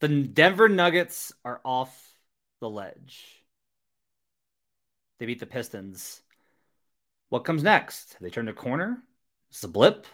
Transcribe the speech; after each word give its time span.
The 0.00 0.08
Denver 0.08 0.68
Nuggets 0.68 1.32
are 1.44 1.60
off 1.64 2.12
the 2.60 2.68
ledge. 2.68 3.42
They 5.18 5.26
beat 5.26 5.40
the 5.40 5.46
Pistons. 5.46 6.20
What 7.30 7.44
comes 7.44 7.62
next? 7.62 8.16
They 8.20 8.28
turn 8.28 8.44
the 8.44 8.52
corner. 8.52 9.02
It's 9.50 9.64
a 9.64 9.68
blip. 9.68 10.06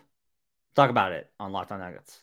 Talk 0.76 0.88
about 0.88 1.12
it 1.12 1.30
on 1.40 1.50
Locked 1.50 1.72
On 1.72 1.80
Nuggets. 1.80 2.22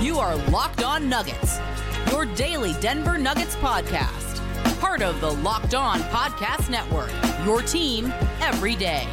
You 0.00 0.18
are 0.18 0.36
Locked 0.50 0.82
On 0.82 1.08
Nuggets, 1.08 1.60
your 2.10 2.24
daily 2.24 2.72
Denver 2.80 3.18
Nuggets 3.18 3.54
podcast. 3.56 4.40
Part 4.80 5.02
of 5.02 5.20
the 5.20 5.30
Locked 5.30 5.74
On 5.74 6.00
Podcast 6.00 6.70
Network, 6.70 7.12
your 7.44 7.62
team 7.62 8.12
every 8.40 8.74
day. 8.74 9.06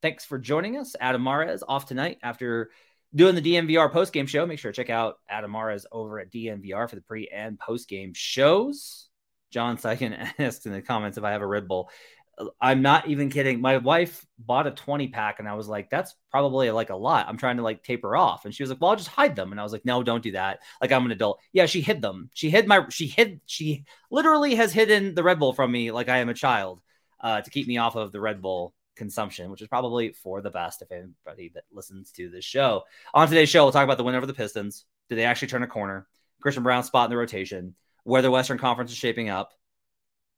Thanks 0.01 0.25
for 0.25 0.37
joining 0.37 0.77
us. 0.77 0.95
Adam 0.99 1.23
Mares 1.23 1.63
off 1.67 1.85
tonight 1.85 2.17
after 2.21 2.71
doing 3.15 3.35
the 3.35 3.41
DNVR 3.41 3.91
post 3.91 4.13
game 4.13 4.27
show. 4.27 4.45
Make 4.45 4.59
sure 4.59 4.71
to 4.71 4.75
check 4.75 4.89
out 4.89 5.19
Adam 5.29 5.51
Mares 5.51 5.85
over 5.91 6.19
at 6.19 6.31
DNVR 6.31 6.89
for 6.89 6.95
the 6.95 7.01
pre 7.01 7.27
and 7.29 7.59
post 7.59 7.87
game 7.87 8.13
shows. 8.13 9.09
John 9.51 9.77
Sykin 9.77 10.29
asked 10.39 10.65
in 10.65 10.73
the 10.73 10.81
comments 10.81 11.17
if 11.17 11.23
I 11.23 11.31
have 11.31 11.41
a 11.41 11.47
Red 11.47 11.67
Bull. 11.67 11.89
I'm 12.59 12.81
not 12.81 13.07
even 13.07 13.29
kidding. 13.29 13.61
My 13.61 13.77
wife 13.77 14.25
bought 14.39 14.65
a 14.65 14.71
20 14.71 15.09
pack 15.09 15.39
and 15.39 15.47
I 15.47 15.53
was 15.53 15.67
like, 15.67 15.89
that's 15.89 16.15
probably 16.31 16.71
like 16.71 16.89
a 16.89 16.95
lot. 16.95 17.27
I'm 17.27 17.37
trying 17.37 17.57
to 17.57 17.63
like 17.63 17.83
taper 17.83 18.15
off. 18.15 18.45
And 18.45 18.53
she 18.53 18.63
was 18.63 18.71
like, 18.71 18.81
well, 18.81 18.91
I'll 18.91 18.97
just 18.97 19.09
hide 19.09 19.35
them. 19.35 19.51
And 19.51 19.59
I 19.59 19.63
was 19.63 19.71
like, 19.71 19.85
no, 19.85 20.01
don't 20.01 20.23
do 20.23 20.31
that. 20.31 20.59
Like 20.81 20.91
I'm 20.91 21.05
an 21.05 21.11
adult. 21.11 21.39
Yeah, 21.51 21.67
she 21.67 21.81
hid 21.81 22.01
them. 22.01 22.29
She 22.33 22.49
hid 22.49 22.67
my, 22.67 22.87
she 22.89 23.05
hid, 23.05 23.39
she 23.45 23.85
literally 24.09 24.55
has 24.55 24.73
hidden 24.73 25.13
the 25.13 25.23
Red 25.23 25.39
Bull 25.39 25.53
from 25.53 25.71
me 25.71 25.91
like 25.91 26.09
I 26.09 26.17
am 26.17 26.29
a 26.29 26.33
child 26.33 26.81
uh, 27.21 27.41
to 27.41 27.49
keep 27.49 27.67
me 27.67 27.77
off 27.77 27.95
of 27.95 28.11
the 28.11 28.19
Red 28.19 28.41
Bull 28.41 28.73
consumption, 28.95 29.51
which 29.51 29.61
is 29.61 29.67
probably 29.67 30.13
for 30.13 30.41
the 30.41 30.51
best 30.51 30.81
if 30.81 30.91
anybody 30.91 31.51
that 31.53 31.63
listens 31.71 32.11
to 32.13 32.29
this 32.29 32.45
show. 32.45 32.83
On 33.13 33.27
today's 33.27 33.49
show, 33.49 33.63
we'll 33.63 33.71
talk 33.71 33.83
about 33.83 33.97
the 33.97 34.03
win 34.03 34.15
over 34.15 34.25
the 34.25 34.33
Pistons. 34.33 34.85
Did 35.09 35.17
they 35.17 35.25
actually 35.25 35.49
turn 35.49 35.63
a 35.63 35.67
corner? 35.67 36.07
Christian 36.41 36.63
Braun 36.63 36.83
spot 36.83 37.05
in 37.05 37.09
the 37.11 37.17
rotation, 37.17 37.75
where 38.03 38.21
the 38.21 38.31
Western 38.31 38.57
Conference 38.57 38.91
is 38.91 38.97
shaping 38.97 39.29
up, 39.29 39.53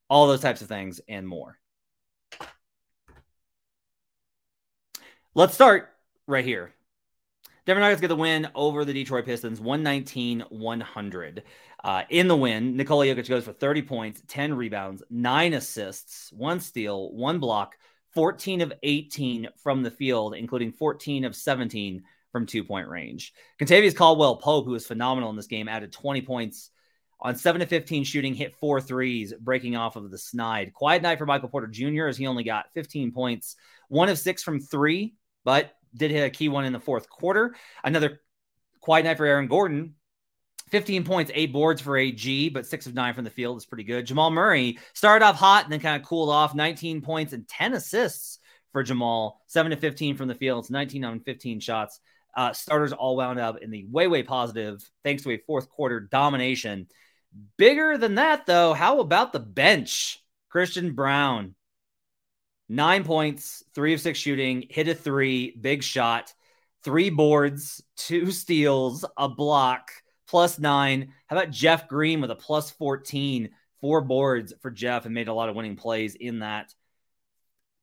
all 0.09 0.28
those 0.28 0.41
types 0.41 0.61
of 0.61 0.67
things 0.67 1.01
and 1.07 1.28
more. 1.28 1.57
Let's 5.38 5.53
start 5.53 5.90
right 6.28 6.46
here. 6.46 6.72
Denver 7.66 7.81
Nuggets 7.81 8.00
get 8.00 8.07
the 8.07 8.16
win 8.16 8.47
over 8.56 8.85
the 8.85 8.94
Detroit 8.94 9.25
Pistons, 9.25 9.59
119 9.59 10.46
100. 10.47 11.44
Uh, 11.84 12.03
in 12.09 12.29
the 12.29 12.38
win, 12.38 12.78
Nikola 12.78 13.07
Jokic 13.07 13.28
goes 13.28 13.44
for 13.44 13.51
30 13.51 13.81
points, 13.81 14.23
10 14.29 14.53
rebounds, 14.53 15.03
nine 15.09 15.53
assists, 15.53 16.31
one 16.31 16.62
steal, 16.62 17.12
one 17.12 17.40
block, 17.40 17.75
14 18.13 18.62
of 18.62 18.72
18 18.81 19.50
from 19.62 19.84
the 19.84 19.91
field, 19.91 20.35
including 20.35 20.72
14 20.72 21.25
of 21.25 21.35
17 21.35 22.03
from 22.31 22.46
two 22.46 22.63
point 22.63 22.88
range. 22.88 23.34
Kentavious 23.59 23.94
Caldwell 23.94 24.38
Pope, 24.38 24.63
who 24.63 24.72
was 24.72 24.88
phenomenal 24.88 25.31
in 25.31 25.35
this 25.35 25.47
game, 25.47 25.67
added 25.67 25.91
20 25.91 26.22
points 26.22 26.69
on 27.19 27.35
7 27.35 27.59
to 27.59 27.67
15 27.67 28.06
shooting, 28.06 28.35
hit 28.35 28.56
four 28.56 28.79
threes, 28.79 29.34
breaking 29.38 29.75
off 29.75 29.97
of 29.97 30.12
the 30.12 30.17
snide. 30.17 30.73
Quiet 30.73 31.02
night 31.02 31.17
for 31.17 31.25
Michael 31.25 31.50
Porter 31.50 31.67
Jr., 31.67 32.06
as 32.07 32.16
he 32.16 32.25
only 32.25 32.46
got 32.46 32.72
15 32.73 33.12
points, 33.12 33.57
one 33.90 34.07
of 34.07 34.17
six 34.17 34.41
from 34.41 34.62
three 34.62 35.13
but 35.45 35.72
did 35.95 36.11
hit 36.11 36.25
a 36.25 36.29
key 36.29 36.50
one 36.50 36.66
in 36.66 36.73
the 36.73 36.79
fourth 36.79 37.09
quarter. 37.09 37.56
Another 37.83 38.19
quiet 38.81 39.06
night 39.06 39.17
for 39.17 39.25
Aaron 39.25 39.47
Gordon. 39.47 39.95
15 40.72 41.03
points, 41.06 41.31
eight 41.33 41.53
boards 41.53 41.79
for 41.79 41.95
AG, 41.95 42.50
but 42.50 42.66
six 42.66 42.88
of 42.88 42.95
nine 42.95 43.13
from 43.13 43.23
the 43.23 43.29
field 43.29 43.55
is 43.57 43.66
pretty 43.66 43.84
good. 43.84 44.05
Jamal 44.05 44.31
Murray 44.31 44.79
started 44.94 45.23
off 45.23 45.35
hot 45.35 45.63
and 45.63 45.72
then 45.72 45.79
kind 45.79 46.01
of 46.01 46.07
cooled 46.07 46.29
off. 46.29 46.55
19 46.55 47.01
points 47.01 47.34
and 47.34 47.47
10 47.47 47.75
assists 47.75 48.39
for 48.72 48.84
Jamal. 48.84 49.41
Seven 49.47 49.69
to 49.69 49.78
15 49.78 50.17
from 50.17 50.28
the 50.28 50.35
field. 50.35 50.63
It's 50.63 50.72
19 50.72 51.05
on 51.05 51.19
15 51.19 51.59
shots. 51.59 52.00
Uh, 52.35 52.51
starters 52.51 52.91
all 52.91 53.16
wound 53.16 53.39
up 53.39 53.59
in 53.59 53.69
the 53.69 53.85
way, 53.89 54.07
way 54.07 54.23
positive 54.23 54.84
thanks 55.03 55.23
to 55.23 55.31
a 55.31 55.38
fourth 55.38 55.69
quarter 55.69 56.01
domination. 56.01 56.88
Bigger 57.57 57.97
than 57.97 58.16
that, 58.16 58.45
though, 58.45 58.73
how 58.73 59.00
about 59.00 59.34
the 59.34 59.39
bench? 59.39 60.22
Christian 60.50 60.94
Braun, 60.94 61.53
nine 62.69 63.03
points, 63.03 63.63
three 63.73 63.93
of 63.93 64.01
six 64.01 64.19
shooting, 64.19 64.65
hit 64.69 64.87
a 64.87 64.95
three, 64.95 65.55
big 65.59 65.83
shot, 65.83 66.33
three 66.83 67.09
boards, 67.09 67.83
two 67.95 68.31
steals, 68.31 69.05
a 69.17 69.29
block, 69.29 69.91
plus 70.27 70.59
nine. 70.59 71.13
How 71.27 71.37
about 71.37 71.51
Jeff 71.51 71.87
Green 71.87 72.21
with 72.21 72.31
a 72.31 72.35
plus 72.35 72.71
14, 72.71 73.49
four 73.81 74.01
boards 74.01 74.53
for 74.61 74.71
Jeff 74.71 75.05
and 75.05 75.13
made 75.13 75.27
a 75.27 75.33
lot 75.33 75.49
of 75.49 75.55
winning 75.55 75.75
plays 75.75 76.15
in 76.15 76.39
that 76.39 76.73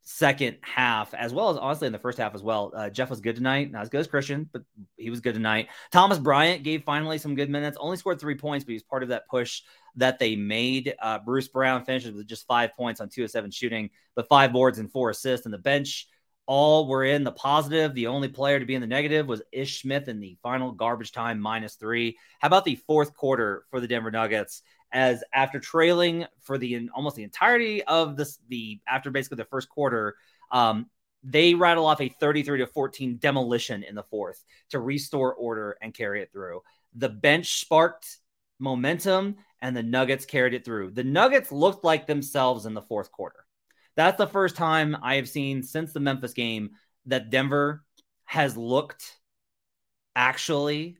second 0.04 0.56
half, 0.62 1.14
as 1.14 1.32
well 1.32 1.50
as 1.50 1.56
honestly 1.56 1.86
in 1.86 1.92
the 1.92 1.98
first 1.98 2.18
half 2.18 2.34
as 2.34 2.42
well. 2.42 2.72
Uh, 2.74 2.90
Jeff 2.90 3.10
was 3.10 3.20
good 3.20 3.36
tonight, 3.36 3.70
not 3.70 3.82
as 3.82 3.88
good 3.88 4.00
as 4.00 4.08
Christian, 4.08 4.48
but 4.52 4.62
he 4.96 5.10
was 5.10 5.20
good 5.20 5.34
tonight. 5.34 5.68
Thomas 5.92 6.18
Bryant 6.18 6.64
gave 6.64 6.82
finally 6.82 7.18
some 7.18 7.36
good 7.36 7.50
minutes, 7.50 7.76
only 7.80 7.96
scored 7.96 8.20
three 8.20 8.34
points, 8.34 8.64
but 8.64 8.70
he 8.70 8.76
was 8.76 8.82
part 8.82 9.02
of 9.02 9.10
that 9.10 9.28
push 9.28 9.62
that 9.96 10.18
they 10.18 10.36
made. 10.36 10.94
Uh, 11.00 11.18
Bruce 11.18 11.48
Brown 11.48 11.84
finishes 11.84 12.12
with 12.12 12.26
just 12.26 12.46
five 12.46 12.74
points 12.74 13.00
on 13.00 13.08
two 13.08 13.24
of 13.24 13.30
seven 13.30 13.50
shooting, 13.50 13.90
but 14.14 14.28
five 14.28 14.52
boards 14.52 14.78
and 14.78 14.90
four 14.90 15.10
assists. 15.10 15.46
And 15.46 15.52
the 15.52 15.58
bench 15.58 16.08
all 16.46 16.86
were 16.86 17.04
in 17.04 17.24
the 17.24 17.32
positive. 17.32 17.94
The 17.94 18.08
only 18.08 18.28
player 18.28 18.58
to 18.58 18.66
be 18.66 18.74
in 18.74 18.80
the 18.80 18.86
negative 18.86 19.26
was 19.26 19.42
Ish 19.52 19.82
Smith 19.82 20.08
in 20.08 20.20
the 20.20 20.36
final 20.42 20.72
garbage 20.72 21.12
time 21.12 21.40
minus 21.40 21.74
three. 21.74 22.18
How 22.40 22.48
about 22.48 22.64
the 22.64 22.76
fourth 22.86 23.14
quarter 23.14 23.64
for 23.70 23.80
the 23.80 23.86
Denver 23.86 24.10
Nuggets? 24.10 24.62
As 24.92 25.24
after 25.32 25.58
trailing 25.58 26.26
for 26.42 26.58
the 26.58 26.90
almost 26.94 27.16
the 27.16 27.22
entirety 27.22 27.82
of 27.84 28.16
this, 28.16 28.38
the 28.48 28.80
after 28.86 29.10
basically 29.10 29.36
the 29.36 29.46
first 29.46 29.68
quarter, 29.68 30.16
um, 30.50 30.90
they 31.24 31.54
rattle 31.54 31.86
off 31.86 32.00
a 32.00 32.08
33 32.08 32.58
to 32.58 32.66
14 32.66 33.16
demolition 33.18 33.84
in 33.84 33.94
the 33.94 34.02
fourth 34.02 34.44
to 34.70 34.80
restore 34.80 35.32
order 35.34 35.76
and 35.80 35.94
carry 35.94 36.20
it 36.20 36.32
through. 36.32 36.62
The 36.94 37.08
bench 37.08 37.60
sparked 37.60 38.18
momentum 38.58 39.36
and 39.60 39.76
the 39.76 39.82
Nuggets 39.82 40.24
carried 40.24 40.54
it 40.54 40.64
through. 40.64 40.90
The 40.90 41.04
Nuggets 41.04 41.52
looked 41.52 41.84
like 41.84 42.06
themselves 42.06 42.66
in 42.66 42.74
the 42.74 42.82
fourth 42.82 43.12
quarter. 43.12 43.44
That's 43.96 44.18
the 44.18 44.26
first 44.26 44.56
time 44.56 44.96
I 45.02 45.16
have 45.16 45.28
seen 45.28 45.62
since 45.62 45.92
the 45.92 46.00
Memphis 46.00 46.32
game 46.32 46.70
that 47.06 47.30
Denver 47.30 47.84
has 48.24 48.56
looked 48.56 49.18
actually 50.16 50.98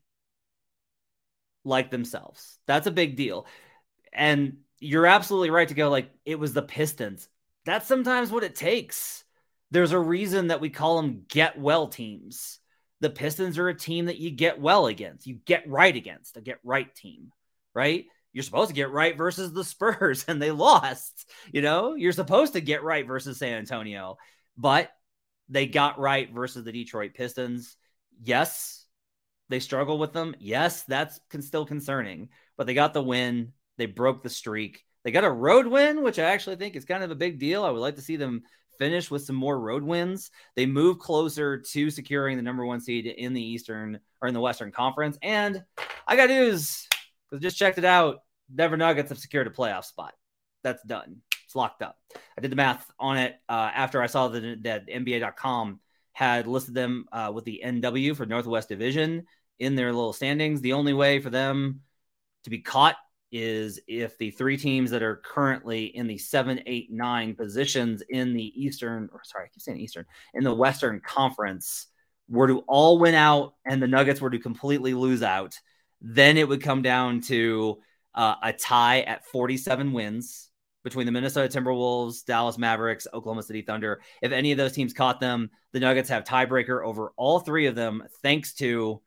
like 1.65 1.91
themselves. 1.91 2.59
That's 2.67 2.87
a 2.87 2.93
big 2.93 3.17
deal. 3.17 3.47
And 4.13 4.59
you're 4.79 5.07
absolutely 5.07 5.51
right 5.51 5.69
to 5.69 5.75
go 5.75 5.89
like 5.91 6.11
it 6.25 6.39
was 6.39 6.53
the 6.53 6.63
Pistons. 6.63 7.29
That's 7.65 7.87
sometimes 7.87 8.31
what 8.31 8.45
it 8.45 8.55
takes. 8.55 9.25
There's 9.71 9.93
a 9.93 9.99
reason 9.99 10.49
that 10.49 10.61
we 10.61 10.71
call 10.71 11.01
them 11.01 11.25
get 11.29 11.59
well 11.59 11.89
teams. 11.89 12.59
The 13.01 13.11
Pistons 13.11 13.59
are 13.59 13.69
a 13.69 13.75
team 13.75 14.07
that 14.07 14.19
you 14.19 14.31
get 14.31 14.61
well 14.61 14.87
against, 14.87 15.27
you 15.27 15.39
get 15.47 15.69
right 15.69 15.95
against, 15.95 16.37
a 16.37 16.41
get 16.41 16.59
right 16.63 16.95
team, 16.95 17.33
right? 17.75 18.05
you're 18.33 18.43
supposed 18.43 18.69
to 18.69 18.75
get 18.75 18.91
right 18.91 19.17
versus 19.17 19.53
the 19.53 19.65
Spurs 19.65 20.25
and 20.29 20.41
they 20.41 20.51
lost. 20.51 21.31
You 21.53 21.63
know, 21.63 21.95
you're 21.95 22.13
supposed 22.13 22.55
to 22.55 22.61
get 22.61 22.83
right 22.83 23.07
versus 23.07 23.39
San 23.39 23.59
Antonio, 23.59 24.17
but 24.57 24.91
they 25.49 25.67
got 25.67 25.99
right 25.99 26.33
versus 26.33 26.65
the 26.65 26.73
Detroit 26.73 27.15
Pistons. 27.15 27.77
Yes, 28.23 28.87
they 29.49 29.61
struggle 29.61 29.99
with 29.99 30.13
them. 30.13 30.35
Yes, 30.39 30.83
that's 30.85 31.21
still 31.41 31.67
concerning, 31.67 32.31
but 32.57 32.67
they 32.67 32.75
got 32.75 32.95
the 32.95 33.03
win. 33.03 33.53
They 33.77 33.87
broke 33.87 34.23
the 34.23 34.31
streak. 34.31 34.85
They 35.05 35.11
got 35.11 35.25
a 35.25 35.31
road 35.31 35.67
win, 35.67 36.03
which 36.03 36.19
I 36.19 36.25
actually 36.25 36.57
think 36.57 36.77
is 36.77 36.85
kind 36.85 37.03
of 37.03 37.11
a 37.11 37.17
big 37.17 37.39
deal. 37.39 37.65
I 37.65 37.71
would 37.71 37.81
like 37.81 37.97
to 37.97 38.03
see 38.03 38.17
them 38.17 38.43
finish 38.79 39.11
with 39.11 39.25
some 39.25 39.37
more 39.37 39.59
road 39.59 39.83
wins. 39.83 40.31
They 40.55 40.65
move 40.65 40.99
closer 40.99 41.59
to 41.59 41.91
securing 41.91 42.37
the 42.37 42.43
number 42.43 42.65
one 42.65 42.81
seed 42.81 43.07
in 43.07 43.35
the 43.35 43.43
Eastern 43.43 43.99
or 44.21 44.29
in 44.29 44.35
the 44.35 44.41
Western 44.41 44.71
Conference. 44.71 45.19
And 45.23 45.63
I 46.07 46.17
got 46.17 46.29
news 46.29 46.89
just 47.41 47.57
checked 47.57 47.79
it 47.79 47.85
out. 47.85 48.21
Denver 48.55 48.77
Nuggets 48.77 49.09
have 49.09 49.19
secured 49.19 49.47
a 49.47 49.51
playoff 49.51 49.85
spot. 49.85 50.15
That's 50.63 50.83
done. 50.83 51.19
It's 51.45 51.57
locked 51.57 51.83
up. 51.83 51.97
I 52.37 52.41
did 52.41 52.51
the 52.51 52.57
math 52.57 52.91
on 52.99 53.19
it 53.19 53.35
uh, 53.49 53.71
after 53.75 54.03
I 54.03 54.07
saw 54.07 54.29
that, 54.29 54.63
that 54.63 54.89
NBA.com 54.89 55.81
had 56.13 56.47
listed 56.47 56.75
them 56.75 57.07
uh, 57.13 57.31
with 57.35 57.45
the 57.45 57.63
NW 57.65 58.17
for 58.17 58.27
Northwest 58.27 58.69
Division 58.69 59.27
in 59.59 59.75
their 59.75 59.93
little 59.93 60.13
standings. 60.13 60.61
The 60.61 60.75
only 60.75 60.93
way 60.93 61.21
for 61.21 61.31
them 61.31 61.81
to 62.45 62.51
be 62.51 62.59
caught 62.59 62.97
is 63.31 63.81
if 63.89 64.19
the 64.19 64.31
three 64.31 64.59
teams 64.59 64.91
that 64.91 65.03
are 65.03 65.23
currently 65.25 65.85
in 65.85 66.07
the 66.07 66.19
seven, 66.19 66.61
eight, 66.67 66.93
nine 66.93 67.35
positions 67.35 68.03
in 68.11 68.35
the 68.35 68.53
Eastern, 68.63 69.09
or 69.13 69.23
sorry, 69.25 69.47
I 69.47 69.49
keep 69.49 69.63
saying 69.63 69.81
Eastern, 69.81 70.05
in 70.35 70.45
the 70.45 70.55
Western 70.55 71.01
Conference 71.01 71.87
were 72.29 72.47
to 72.47 72.59
all 72.69 72.99
win 72.99 73.15
out 73.15 73.55
and 73.67 73.83
the 73.83 73.89
Nuggets 73.89 74.21
were 74.21 74.31
to 74.31 74.39
completely 74.39 74.93
lose 74.93 75.23
out, 75.23 75.59
then 76.03 76.37
it 76.37 76.49
would 76.49 76.63
come 76.63 76.83
down 76.83 77.21
to 77.23 77.81
uh, 78.15 78.35
a 78.43 78.53
tie 78.53 79.01
at 79.01 79.25
47 79.27 79.93
wins 79.93 80.51
between 80.85 81.07
the 81.07 81.13
Minnesota 81.13 81.49
Timberwolves, 81.49 82.25
Dallas 82.25 82.59
Mavericks, 82.59 83.07
Oklahoma 83.15 83.45
City 83.45 83.63
Thunder. 83.63 84.03
If 84.21 84.33
any 84.33 84.51
of 84.53 84.59
those 84.59 84.73
teams 84.73 84.93
caught 84.93 85.21
them, 85.21 85.51
the 85.73 85.81
Nuggets 85.81 86.09
have 86.09 86.25
tiebreaker 86.25 86.85
over 86.85 87.13
all 87.17 87.39
three 87.39 87.67
of 87.67 87.77
them 87.77 88.03
thanks 88.23 88.53
to 88.55 89.01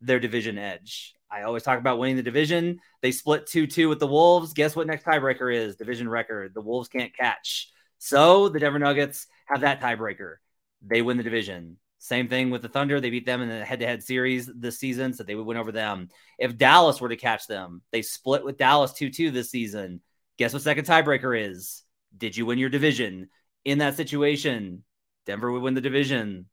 their 0.00 0.20
division 0.20 0.56
edge. 0.56 1.14
I 1.30 1.42
always 1.42 1.62
talk 1.62 1.78
about 1.78 1.98
winning 1.98 2.16
the 2.16 2.22
division. 2.22 2.80
They 3.02 3.12
split 3.12 3.46
2 3.46 3.66
2 3.66 3.88
with 3.88 3.98
the 3.98 4.06
Wolves. 4.06 4.52
Guess 4.52 4.74
what 4.74 4.86
next 4.86 5.04
tiebreaker 5.04 5.54
is? 5.54 5.76
Division 5.76 6.08
record. 6.08 6.54
The 6.54 6.60
Wolves 6.60 6.88
can't 6.88 7.16
catch. 7.16 7.70
So 7.98 8.48
the 8.48 8.58
Denver 8.58 8.78
Nuggets 8.78 9.26
have 9.46 9.60
that 9.60 9.80
tiebreaker. 9.80 10.36
They 10.82 11.02
win 11.02 11.18
the 11.18 11.22
division. 11.22 11.76
Same 12.02 12.28
thing 12.28 12.48
with 12.48 12.62
the 12.62 12.68
Thunder. 12.68 12.98
They 12.98 13.10
beat 13.10 13.26
them 13.26 13.42
in 13.42 13.50
the 13.50 13.62
head 13.62 13.80
to 13.80 13.86
head 13.86 14.02
series 14.02 14.46
this 14.46 14.78
season, 14.78 15.12
so 15.12 15.22
they 15.22 15.34
would 15.34 15.44
win 15.44 15.58
over 15.58 15.70
them. 15.70 16.08
If 16.38 16.56
Dallas 16.56 16.98
were 16.98 17.10
to 17.10 17.16
catch 17.16 17.46
them, 17.46 17.82
they 17.92 18.00
split 18.00 18.42
with 18.42 18.56
Dallas 18.56 18.94
2 18.94 19.10
2 19.10 19.30
this 19.30 19.50
season. 19.50 20.00
Guess 20.38 20.54
what 20.54 20.62
second 20.62 20.86
tiebreaker 20.86 21.38
is? 21.38 21.82
Did 22.16 22.38
you 22.38 22.46
win 22.46 22.58
your 22.58 22.70
division? 22.70 23.28
In 23.66 23.78
that 23.78 23.96
situation, 23.96 24.82
Denver 25.26 25.52
would 25.52 25.60
win 25.60 25.74
the 25.74 25.82
division. 25.82 26.46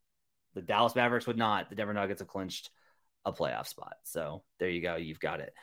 The 0.54 0.62
Dallas 0.62 0.96
Mavericks 0.96 1.28
would 1.28 1.38
not. 1.38 1.70
The 1.70 1.76
Denver 1.76 1.94
Nuggets 1.94 2.20
have 2.20 2.28
clinched 2.28 2.70
a 3.24 3.32
playoff 3.32 3.68
spot. 3.68 3.96
So 4.04 4.44
there 4.60 4.70
you 4.70 4.82
go. 4.82 4.98
You've 4.98 5.22
got 5.22 5.40
it. 5.40 5.54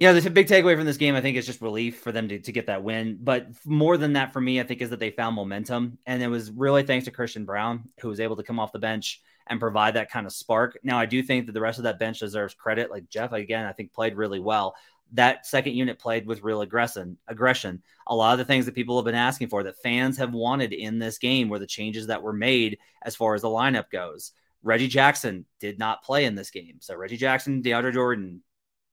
You 0.00 0.06
know, 0.06 0.20
the 0.20 0.30
big 0.30 0.46
takeaway 0.46 0.76
from 0.76 0.86
this 0.86 0.96
game, 0.96 1.16
I 1.16 1.20
think, 1.20 1.36
is 1.36 1.44
just 1.44 1.60
relief 1.60 1.98
for 1.98 2.12
them 2.12 2.28
to, 2.28 2.38
to 2.38 2.52
get 2.52 2.66
that 2.66 2.84
win. 2.84 3.18
But 3.20 3.48
more 3.64 3.96
than 3.96 4.12
that, 4.12 4.32
for 4.32 4.40
me, 4.40 4.60
I 4.60 4.62
think 4.62 4.80
is 4.80 4.90
that 4.90 5.00
they 5.00 5.10
found 5.10 5.34
momentum. 5.34 5.98
And 6.06 6.22
it 6.22 6.28
was 6.28 6.52
really 6.52 6.84
thanks 6.84 7.06
to 7.06 7.10
Christian 7.10 7.44
Braun, 7.44 7.82
who 8.00 8.08
was 8.08 8.20
able 8.20 8.36
to 8.36 8.44
come 8.44 8.60
off 8.60 8.70
the 8.70 8.78
bench 8.78 9.20
and 9.48 9.58
provide 9.58 9.94
that 9.94 10.08
kind 10.08 10.24
of 10.24 10.32
spark. 10.32 10.78
Now, 10.84 11.00
I 11.00 11.06
do 11.06 11.20
think 11.20 11.46
that 11.46 11.52
the 11.52 11.60
rest 11.60 11.78
of 11.78 11.82
that 11.82 11.98
bench 11.98 12.20
deserves 12.20 12.54
credit. 12.54 12.92
Like 12.92 13.08
Jeff, 13.08 13.32
again, 13.32 13.66
I 13.66 13.72
think 13.72 13.92
played 13.92 14.14
really 14.14 14.38
well. 14.38 14.76
That 15.14 15.46
second 15.46 15.74
unit 15.74 15.98
played 15.98 16.28
with 16.28 16.44
real 16.44 16.60
aggression. 16.60 17.18
Aggression. 17.26 17.82
A 18.06 18.14
lot 18.14 18.34
of 18.34 18.38
the 18.38 18.44
things 18.44 18.66
that 18.66 18.76
people 18.76 18.96
have 18.98 19.04
been 19.04 19.16
asking 19.16 19.48
for, 19.48 19.64
that 19.64 19.82
fans 19.82 20.16
have 20.18 20.32
wanted 20.32 20.72
in 20.72 21.00
this 21.00 21.18
game, 21.18 21.48
were 21.48 21.58
the 21.58 21.66
changes 21.66 22.06
that 22.06 22.22
were 22.22 22.32
made 22.32 22.78
as 23.02 23.16
far 23.16 23.34
as 23.34 23.42
the 23.42 23.48
lineup 23.48 23.90
goes. 23.90 24.30
Reggie 24.62 24.86
Jackson 24.86 25.44
did 25.58 25.76
not 25.76 26.04
play 26.04 26.24
in 26.24 26.36
this 26.36 26.52
game. 26.52 26.76
So 26.78 26.94
Reggie 26.94 27.16
Jackson, 27.16 27.62
DeAndre 27.64 27.92
Jordan, 27.92 28.42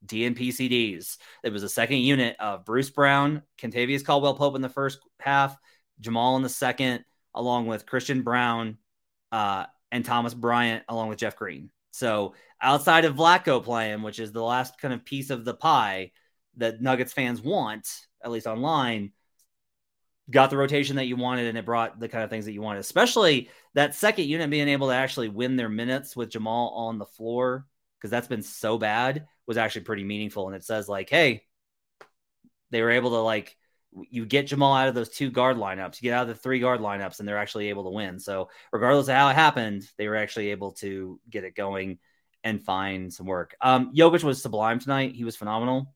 DNP 0.05 0.49
CDs. 0.49 1.17
It 1.43 1.51
was 1.51 1.63
a 1.63 1.69
second 1.69 1.97
unit 1.97 2.35
of 2.39 2.65
Bruce 2.65 2.89
Brown, 2.89 3.43
Kentavious 3.57 4.05
Caldwell 4.05 4.35
Pope 4.35 4.55
in 4.55 4.61
the 4.61 4.69
first 4.69 4.99
half, 5.19 5.57
Jamal 5.99 6.35
in 6.35 6.43
the 6.43 6.49
second, 6.49 7.05
along 7.33 7.67
with 7.67 7.85
Christian 7.85 8.21
Braun 8.21 8.77
uh, 9.31 9.65
and 9.91 10.05
Thomas 10.05 10.33
Bryant, 10.33 10.83
along 10.89 11.09
with 11.09 11.19
Jeff 11.19 11.35
Green. 11.35 11.69
So 11.91 12.33
outside 12.61 13.05
of 13.05 13.15
Vlatko 13.15 13.63
playing, 13.63 14.01
which 14.01 14.19
is 14.19 14.31
the 14.31 14.43
last 14.43 14.79
kind 14.79 14.93
of 14.93 15.05
piece 15.05 15.29
of 15.29 15.45
the 15.45 15.53
pie 15.53 16.11
that 16.57 16.81
Nuggets 16.81 17.13
fans 17.13 17.41
want, 17.41 17.87
at 18.23 18.31
least 18.31 18.47
online, 18.47 19.11
got 20.29 20.49
the 20.49 20.57
rotation 20.57 20.95
that 20.95 21.05
you 21.05 21.15
wanted 21.15 21.47
and 21.47 21.57
it 21.57 21.65
brought 21.65 21.99
the 21.99 22.09
kind 22.09 22.23
of 22.23 22.29
things 22.29 22.45
that 22.45 22.53
you 22.53 22.61
wanted, 22.61 22.79
especially 22.79 23.49
that 23.75 23.93
second 23.93 24.25
unit 24.25 24.49
being 24.49 24.67
able 24.67 24.87
to 24.87 24.95
actually 24.95 25.29
win 25.29 25.55
their 25.55 25.69
minutes 25.69 26.15
with 26.15 26.29
Jamal 26.29 26.69
on 26.69 26.97
the 26.97 27.05
floor 27.05 27.65
because 27.99 28.11
that's 28.11 28.27
been 28.27 28.41
so 28.41 28.77
bad 28.77 29.27
was 29.47 29.57
actually 29.57 29.81
pretty 29.81 30.03
meaningful. 30.03 30.47
And 30.47 30.55
it 30.55 30.63
says 30.63 30.89
like, 30.89 31.09
hey, 31.09 31.43
they 32.71 32.81
were 32.81 32.91
able 32.91 33.11
to 33.11 33.17
like 33.17 33.55
you 34.09 34.25
get 34.25 34.47
Jamal 34.47 34.75
out 34.75 34.89
of 34.89 34.95
those 34.95 35.09
two 35.09 35.29
guard 35.29 35.57
lineups, 35.57 36.01
you 36.01 36.09
get 36.09 36.17
out 36.17 36.23
of 36.23 36.27
the 36.27 36.35
three 36.35 36.59
guard 36.59 36.81
lineups, 36.81 37.19
and 37.19 37.27
they're 37.27 37.37
actually 37.37 37.69
able 37.69 37.85
to 37.85 37.91
win. 37.91 38.19
So 38.19 38.49
regardless 38.71 39.07
of 39.07 39.15
how 39.15 39.29
it 39.29 39.35
happened, 39.35 39.87
they 39.97 40.07
were 40.07 40.17
actually 40.17 40.51
able 40.51 40.73
to 40.73 41.19
get 41.29 41.43
it 41.43 41.55
going 41.55 41.99
and 42.43 42.61
find 42.61 43.13
some 43.13 43.25
work. 43.25 43.55
Um, 43.61 43.93
Jokic 43.95 44.23
was 44.23 44.41
sublime 44.41 44.79
tonight. 44.79 45.15
He 45.15 45.23
was 45.23 45.35
phenomenal. 45.35 45.93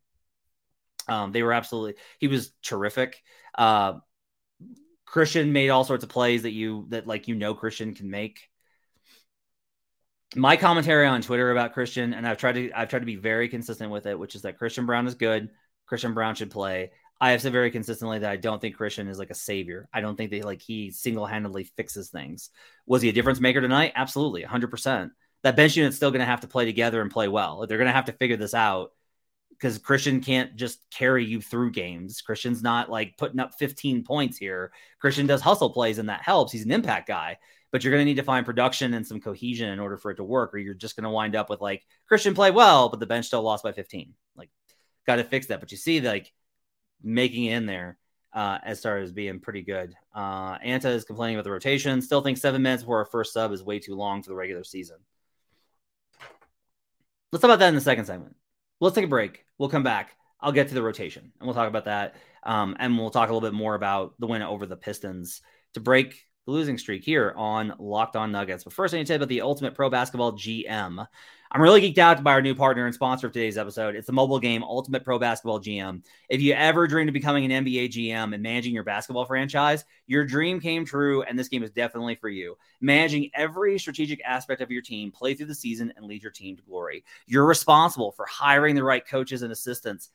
Um, 1.07 1.31
they 1.31 1.43
were 1.43 1.53
absolutely 1.53 1.95
he 2.19 2.27
was 2.27 2.51
terrific. 2.63 3.21
Uh, 3.57 3.93
Christian 5.05 5.53
made 5.53 5.69
all 5.69 5.83
sorts 5.83 6.03
of 6.03 6.09
plays 6.09 6.43
that 6.43 6.51
you 6.51 6.85
that 6.89 7.07
like 7.07 7.27
you 7.27 7.35
know 7.35 7.53
Christian 7.53 7.93
can 7.95 8.09
make. 8.09 8.48
My 10.35 10.57
commentary 10.57 11.07
on 11.07 11.21
Twitter 11.21 11.51
about 11.51 11.73
Christian, 11.73 12.13
and 12.13 12.27
I've 12.27 12.37
tried 12.37 12.53
to 12.53 12.71
I've 12.71 12.89
tried 12.89 12.99
to 12.99 13.05
be 13.05 13.15
very 13.15 13.49
consistent 13.49 13.91
with 13.91 14.05
it, 14.05 14.17
which 14.17 14.35
is 14.35 14.43
that 14.43 14.57
Christian 14.57 14.85
Braun 14.85 15.07
is 15.07 15.15
good. 15.15 15.49
Christian 15.87 16.13
Braun 16.13 16.35
should 16.35 16.51
play. 16.51 16.91
I 17.21 17.31
have 17.31 17.41
said 17.41 17.51
very 17.51 17.71
consistently 17.71 18.19
that 18.19 18.31
I 18.31 18.37
don't 18.37 18.61
think 18.61 18.77
Christian 18.77 19.07
is 19.07 19.19
like 19.19 19.31
a 19.31 19.35
savior. 19.35 19.89
I 19.91 20.01
don't 20.01 20.15
think 20.15 20.31
that 20.31 20.45
like 20.45 20.61
he 20.61 20.91
single 20.91 21.25
handedly 21.25 21.65
fixes 21.65 22.09
things. 22.09 22.49
Was 22.85 23.01
he 23.01 23.09
a 23.09 23.13
difference 23.13 23.41
maker 23.41 23.59
tonight? 23.59 23.93
Absolutely, 23.95 24.43
100%. 24.43 25.11
That 25.43 25.55
bench 25.55 25.75
unit's 25.75 25.97
still 25.97 26.11
going 26.11 26.19
to 26.19 26.25
have 26.25 26.41
to 26.41 26.47
play 26.47 26.65
together 26.65 27.01
and 27.01 27.11
play 27.11 27.27
well. 27.27 27.65
They're 27.67 27.77
going 27.77 27.87
to 27.87 27.93
have 27.93 28.05
to 28.05 28.13
figure 28.13 28.37
this 28.37 28.53
out 28.53 28.91
because 29.51 29.77
Christian 29.77 30.21
can't 30.21 30.55
just 30.55 30.79
carry 30.91 31.25
you 31.25 31.41
through 31.41 31.71
games. 31.71 32.21
Christian's 32.21 32.63
not 32.63 32.89
like 32.89 33.17
putting 33.17 33.39
up 33.39 33.55
15 33.55 34.03
points 34.03 34.37
here. 34.37 34.71
Christian 34.99 35.27
does 35.27 35.41
hustle 35.41 35.71
plays 35.71 35.97
and 35.97 36.07
that 36.07 36.21
helps. 36.21 36.53
He's 36.53 36.65
an 36.65 36.71
impact 36.71 37.07
guy, 37.07 37.37
but 37.71 37.83
you're 37.83 37.91
going 37.91 38.01
to 38.01 38.05
need 38.05 38.17
to 38.17 38.23
find 38.23 38.45
production 38.45 38.93
and 38.93 39.05
some 39.05 39.21
cohesion 39.21 39.69
in 39.69 39.79
order 39.79 39.97
for 39.97 40.11
it 40.11 40.15
to 40.15 40.23
work, 40.23 40.53
or 40.53 40.57
you're 40.57 40.73
just 40.73 40.95
going 40.95 41.03
to 41.03 41.09
wind 41.09 41.35
up 41.35 41.49
with 41.49 41.61
like 41.61 41.85
Christian 42.07 42.33
play 42.33 42.51
well, 42.51 42.89
but 42.89 42.99
the 42.99 43.05
bench 43.05 43.25
still 43.25 43.41
lost 43.41 43.63
by 43.63 43.71
15. 43.71 44.13
Like, 44.35 44.49
got 45.05 45.17
to 45.17 45.23
fix 45.23 45.47
that. 45.47 45.59
But 45.59 45.71
you 45.71 45.77
see, 45.77 46.01
like, 46.01 46.31
making 47.01 47.45
it 47.45 47.53
in 47.53 47.65
there 47.65 47.97
uh, 48.33 48.59
as 48.63 48.81
far 48.81 48.97
as 48.97 49.11
being 49.11 49.39
pretty 49.39 49.61
good. 49.61 49.95
Uh, 50.13 50.57
Anta 50.59 50.85
is 50.85 51.05
complaining 51.05 51.35
about 51.35 51.43
the 51.43 51.51
rotation. 51.51 52.01
Still 52.01 52.21
think 52.21 52.37
seven 52.37 52.61
minutes 52.61 52.83
for 52.83 52.97
our 52.97 53.05
first 53.05 53.33
sub 53.33 53.51
is 53.51 53.63
way 53.63 53.79
too 53.79 53.95
long 53.95 54.23
for 54.23 54.29
the 54.29 54.35
regular 54.35 54.63
season. 54.63 54.97
Let's 57.31 57.41
talk 57.41 57.49
about 57.49 57.59
that 57.59 57.69
in 57.69 57.75
the 57.75 57.81
second 57.81 58.05
segment 58.05 58.35
let's 58.79 58.95
take 58.95 59.05
a 59.05 59.09
break. 59.09 59.45
We'll 59.57 59.69
come 59.69 59.83
back. 59.83 60.15
I'll 60.41 60.51
get 60.51 60.69
to 60.69 60.73
the 60.73 60.81
rotation 60.81 61.31
and 61.39 61.47
we'll 61.47 61.55
talk 61.55 61.67
about 61.67 61.85
that. 61.85 62.15
Um, 62.43 62.75
and 62.79 62.97
we'll 62.97 63.09
talk 63.09 63.29
a 63.29 63.33
little 63.33 63.47
bit 63.47 63.55
more 63.55 63.75
about 63.75 64.13
the 64.19 64.27
win 64.27 64.41
over 64.41 64.65
the 64.65 64.77
Pistons 64.77 65.41
to 65.73 65.79
break 65.79 66.25
losing 66.49 66.77
streak 66.77 67.03
here 67.03 67.33
on 67.37 67.73
Locked 67.79 68.15
On 68.15 68.31
Nuggets. 68.31 68.63
But 68.63 68.73
first, 68.73 68.93
I 68.93 68.97
need 68.97 69.03
to 69.03 69.07
tell 69.07 69.13
you 69.15 69.19
about 69.19 69.29
the 69.29 69.41
Ultimate 69.41 69.75
Pro 69.75 69.89
Basketball 69.89 70.33
GM. 70.33 71.07
I'm 71.51 71.61
really 71.61 71.81
geeked 71.81 71.97
out 71.97 72.23
by 72.23 72.33
our 72.33 72.43
new 72.43 72.53
partner 72.53 72.85
and 72.85 72.93
sponsor 72.93 73.25
of 73.25 73.33
today's 73.33 73.57
episode. 73.57 73.95
It's 73.95 74.05
the 74.05 74.13
mobile 74.13 74.39
game 74.39 74.61
Ultimate 74.61 75.03
Pro 75.03 75.17
Basketball 75.17 75.59
GM. 75.59 76.03
If 76.29 76.41
you 76.41 76.53
ever 76.53 76.85
dreamed 76.85 77.09
of 77.09 77.13
becoming 77.13 77.51
an 77.51 77.65
NBA 77.65 77.89
GM 77.89 78.35
and 78.35 78.43
managing 78.43 78.75
your 78.75 78.83
basketball 78.83 79.25
franchise, 79.25 79.83
your 80.05 80.25
dream 80.25 80.59
came 80.59 80.85
true, 80.85 81.23
and 81.23 81.39
this 81.39 81.47
game 81.47 81.63
is 81.63 81.71
definitely 81.71 82.13
for 82.13 82.29
you. 82.29 82.55
Managing 82.81 83.31
every 83.33 83.79
strategic 83.79 84.21
aspect 84.23 84.61
of 84.61 84.69
your 84.69 84.83
team, 84.83 85.11
play 85.11 85.33
through 85.33 85.47
the 85.47 85.55
season, 85.55 85.91
and 85.97 86.05
lead 86.05 86.21
your 86.21 86.31
team 86.31 86.55
to 86.55 86.61
glory. 86.61 87.03
You're 87.25 87.47
responsible 87.47 88.11
for 88.11 88.27
hiring 88.27 88.75
the 88.75 88.83
right 88.83 89.05
coaches 89.07 89.41
and 89.41 89.51
assistants 89.51 90.09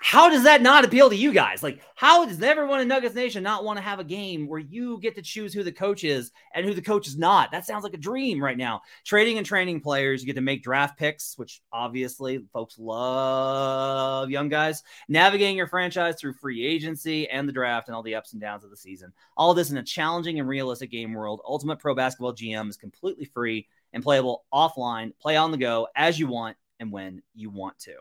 how 0.00 0.30
does 0.30 0.44
that 0.44 0.62
not 0.62 0.84
appeal 0.84 1.10
to 1.10 1.16
you 1.16 1.32
guys? 1.32 1.60
Like, 1.60 1.80
how 1.96 2.24
does 2.24 2.40
everyone 2.40 2.80
in 2.80 2.86
Nuggets 2.86 3.16
Nation 3.16 3.42
not 3.42 3.64
want 3.64 3.78
to 3.78 3.82
have 3.82 3.98
a 3.98 4.04
game 4.04 4.46
where 4.46 4.60
you 4.60 5.00
get 5.00 5.16
to 5.16 5.22
choose 5.22 5.52
who 5.52 5.64
the 5.64 5.72
coach 5.72 6.04
is 6.04 6.30
and 6.54 6.64
who 6.64 6.72
the 6.72 6.80
coach 6.80 7.08
is 7.08 7.18
not? 7.18 7.50
That 7.50 7.66
sounds 7.66 7.82
like 7.82 7.94
a 7.94 7.98
dream 7.98 8.42
right 8.42 8.56
now. 8.56 8.82
Trading 9.04 9.38
and 9.38 9.46
training 9.46 9.80
players, 9.80 10.22
you 10.22 10.26
get 10.26 10.36
to 10.36 10.40
make 10.40 10.62
draft 10.62 10.96
picks, 10.96 11.36
which 11.36 11.60
obviously 11.72 12.44
folks 12.52 12.78
love 12.78 14.30
young 14.30 14.48
guys. 14.48 14.84
Navigating 15.08 15.56
your 15.56 15.66
franchise 15.66 16.14
through 16.14 16.34
free 16.34 16.64
agency 16.64 17.28
and 17.28 17.48
the 17.48 17.52
draft 17.52 17.88
and 17.88 17.96
all 17.96 18.04
the 18.04 18.14
ups 18.14 18.32
and 18.32 18.40
downs 18.40 18.62
of 18.62 18.70
the 18.70 18.76
season. 18.76 19.12
All 19.36 19.52
this 19.52 19.72
in 19.72 19.78
a 19.78 19.82
challenging 19.82 20.38
and 20.38 20.48
realistic 20.48 20.92
game 20.92 21.12
world. 21.12 21.40
Ultimate 21.44 21.80
Pro 21.80 21.96
Basketball 21.96 22.34
GM 22.34 22.68
is 22.68 22.76
completely 22.76 23.24
free 23.24 23.66
and 23.92 24.04
playable 24.04 24.44
offline. 24.54 25.10
Play 25.20 25.36
on 25.36 25.50
the 25.50 25.56
go 25.58 25.88
as 25.96 26.20
you 26.20 26.28
want 26.28 26.56
and 26.78 26.92
when 26.92 27.20
you 27.34 27.50
want 27.50 27.78
to. 27.80 27.96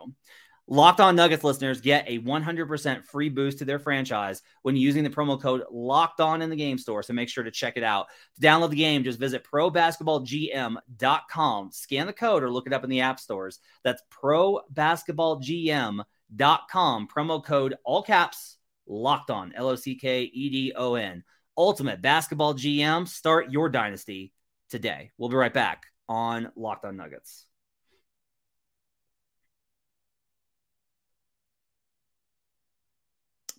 Locked 0.70 1.00
on 1.00 1.16
Nuggets 1.16 1.46
listeners 1.46 1.80
get 1.80 2.10
a 2.10 2.20
100% 2.20 3.06
free 3.06 3.30
boost 3.30 3.60
to 3.60 3.66
their 3.66 3.80
franchise 3.80 4.42
when 4.64 4.76
using 4.76 5.02
the 5.04 5.10
promo 5.10 5.42
code 5.42 5.64
Locked 5.72 6.20
On 6.20 6.42
in 6.42 6.50
the 6.50 6.58
game 6.58 6.78
store. 6.78 7.02
So 7.04 7.14
make 7.14 7.30
sure 7.30 7.46
to 7.46 7.52
check 7.52 7.78
it 7.78 7.84
out. 7.84 8.08
To 8.36 8.42
download 8.42 8.72
the 8.72 8.76
game, 8.76 9.06
just 9.06 9.18
visit 9.18 9.46
probasketballgm.com, 9.46 11.72
scan 11.72 12.08
the 12.08 12.14
code, 12.14 12.44
or 12.44 12.52
look 12.52 12.68
it 12.68 12.74
up 12.74 12.84
in 12.84 12.90
the 12.90 13.00
app 13.00 13.18
stores. 13.20 13.60
That's 13.86 14.04
probasketballgm.com, 14.12 17.08
promo 17.08 17.44
code 17.44 17.76
all 17.86 18.04
caps 18.04 18.58
Locked 18.88 19.32
On, 19.32 19.54
L 19.54 19.70
O 19.70 19.76
C 19.76 19.96
K 19.96 20.24
E 20.24 20.50
D 20.50 20.74
O 20.76 20.96
N. 20.96 21.24
ultimate 21.58 22.02
basketball 22.02 22.54
GM. 22.54 23.08
Start 23.08 23.52
your 23.52 23.70
dynasty 23.70 24.34
today. 24.70 25.12
We'll 25.18 25.30
be 25.30 25.36
right 25.36 25.54
back 25.54 25.88
on 26.08 26.52
Locked 26.56 26.86
On 26.86 26.96
Nuggets. 26.96 27.47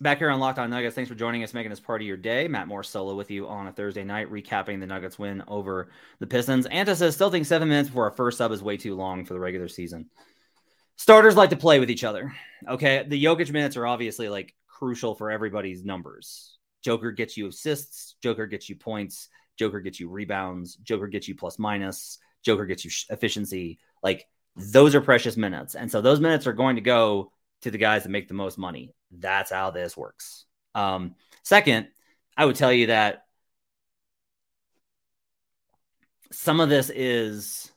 Back 0.01 0.19
here 0.19 0.29
on 0.29 0.39
Locked 0.39 0.59
On 0.59 0.69
Nuggets, 0.69 0.95
thanks 0.95 1.09
for 1.09 1.15
joining 1.15 1.43
us, 1.43 1.53
making 1.53 1.71
this 1.71 1.81
part 1.81 1.99
of 1.99 2.07
your 2.07 2.15
day. 2.15 2.47
Matt 2.47 2.69
Moore 2.69 2.83
solo 2.83 3.15
with 3.15 3.29
you 3.29 3.49
on 3.49 3.67
a 3.67 3.73
Thursday 3.73 4.05
night, 4.05 4.31
recapping 4.31 4.79
the 4.79 4.87
Nuggets 4.87 5.19
win 5.19 5.43
over 5.45 5.89
the 6.19 6.27
Pistons. 6.27 6.65
Anta 6.67 6.95
says, 6.95 7.15
still 7.15 7.29
think 7.29 7.45
seven 7.45 7.67
minutes 7.67 7.89
before 7.89 8.05
our 8.05 8.11
first 8.11 8.37
sub 8.37 8.53
is 8.53 8.63
way 8.63 8.77
too 8.77 8.95
long 8.95 9.25
for 9.25 9.33
the 9.33 9.39
regular 9.41 9.67
season. 9.67 10.09
Starters 10.95 11.35
like 11.35 11.49
to 11.49 11.57
play 11.57 11.81
with 11.81 11.91
each 11.91 12.05
other. 12.05 12.33
Okay. 12.65 13.05
The 13.05 13.21
Jokic 13.21 13.51
minutes 13.51 13.75
are 13.75 13.85
obviously 13.85 14.29
like 14.29 14.55
crucial 14.67 15.15
for 15.15 15.31
everybody's 15.31 15.83
numbers. 15.83 16.57
Joker 16.81 17.11
gets 17.11 17.35
you 17.35 17.47
assists, 17.47 18.15
Joker 18.23 18.47
gets 18.47 18.69
you 18.69 18.77
points, 18.77 19.27
Joker 19.57 19.81
gets 19.81 19.99
you 19.99 20.07
rebounds, 20.07 20.75
Joker 20.75 21.07
gets 21.07 21.27
you 21.27 21.35
plus 21.35 21.59
minus, 21.59 22.19
Joker 22.41 22.65
gets 22.65 22.85
you 22.85 22.91
efficiency. 23.09 23.79
Like 24.01 24.29
those 24.55 24.95
are 24.95 25.01
precious 25.01 25.35
minutes. 25.35 25.75
And 25.75 25.91
so 25.91 25.99
those 25.99 26.21
minutes 26.21 26.47
are 26.47 26.53
going 26.53 26.77
to 26.77 26.81
go 26.81 27.33
to 27.61 27.71
the 27.71 27.77
guys 27.77 28.03
that 28.03 28.09
make 28.09 28.27
the 28.27 28.33
most 28.33 28.57
money. 28.57 28.93
That's 29.11 29.51
how 29.51 29.71
this 29.71 29.97
works. 29.97 30.45
Um, 30.75 31.15
second, 31.43 31.87
I 32.37 32.45
would 32.45 32.55
tell 32.55 32.71
you 32.71 32.87
that 32.87 33.25
some 36.31 36.59
of 36.59 36.69
this 36.69 36.89
is 36.89 37.71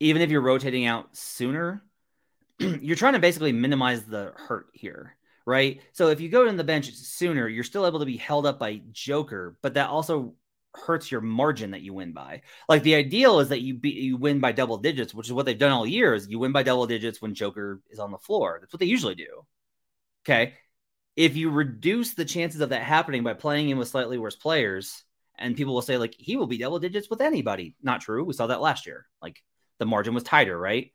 even 0.00 0.22
if 0.22 0.30
you're 0.30 0.40
rotating 0.40 0.86
out 0.86 1.16
sooner, 1.16 1.82
you're 2.58 2.96
trying 2.96 3.12
to 3.14 3.18
basically 3.18 3.52
minimize 3.52 4.04
the 4.04 4.32
hurt 4.36 4.66
here, 4.72 5.16
right? 5.46 5.80
So 5.92 6.08
if 6.08 6.20
you 6.20 6.28
go 6.28 6.44
to 6.44 6.52
the 6.52 6.64
bench 6.64 6.92
sooner, 6.92 7.48
you're 7.48 7.64
still 7.64 7.86
able 7.86 8.00
to 8.00 8.06
be 8.06 8.16
held 8.16 8.46
up 8.46 8.58
by 8.58 8.82
Joker, 8.92 9.56
but 9.62 9.74
that 9.74 9.88
also 9.88 10.34
hurts 10.74 11.10
your 11.10 11.20
margin 11.20 11.70
that 11.72 11.82
you 11.82 11.94
win 11.94 12.12
by. 12.12 12.42
Like 12.68 12.82
the 12.82 12.94
ideal 12.94 13.40
is 13.40 13.48
that 13.50 13.60
you 13.60 13.74
be, 13.74 13.90
you 13.90 14.16
win 14.16 14.40
by 14.40 14.52
double 14.52 14.78
digits, 14.78 15.14
which 15.14 15.28
is 15.28 15.32
what 15.32 15.46
they've 15.46 15.58
done 15.58 15.72
all 15.72 15.86
year. 15.86 16.14
Is 16.14 16.28
you 16.28 16.38
win 16.38 16.52
by 16.52 16.62
double 16.62 16.86
digits 16.86 17.22
when 17.22 17.34
Joker 17.34 17.80
is 17.90 17.98
on 17.98 18.10
the 18.10 18.18
floor. 18.18 18.58
That's 18.60 18.72
what 18.72 18.80
they 18.80 18.86
usually 18.86 19.14
do. 19.14 19.44
Okay, 20.24 20.54
if 21.16 21.36
you 21.36 21.50
reduce 21.50 22.14
the 22.14 22.24
chances 22.24 22.60
of 22.60 22.70
that 22.70 22.82
happening 22.82 23.22
by 23.22 23.34
playing 23.34 23.68
in 23.68 23.78
with 23.78 23.88
slightly 23.88 24.18
worse 24.18 24.36
players, 24.36 25.04
and 25.36 25.56
people 25.56 25.74
will 25.74 25.82
say 25.82 25.98
like 25.98 26.14
he 26.18 26.36
will 26.36 26.46
be 26.46 26.58
double 26.58 26.78
digits 26.78 27.10
with 27.10 27.20
anybody. 27.20 27.74
Not 27.82 28.00
true. 28.00 28.24
We 28.24 28.32
saw 28.32 28.48
that 28.48 28.60
last 28.60 28.86
year. 28.86 29.06
Like 29.20 29.42
the 29.78 29.86
margin 29.86 30.14
was 30.14 30.22
tighter, 30.22 30.58
right? 30.58 30.92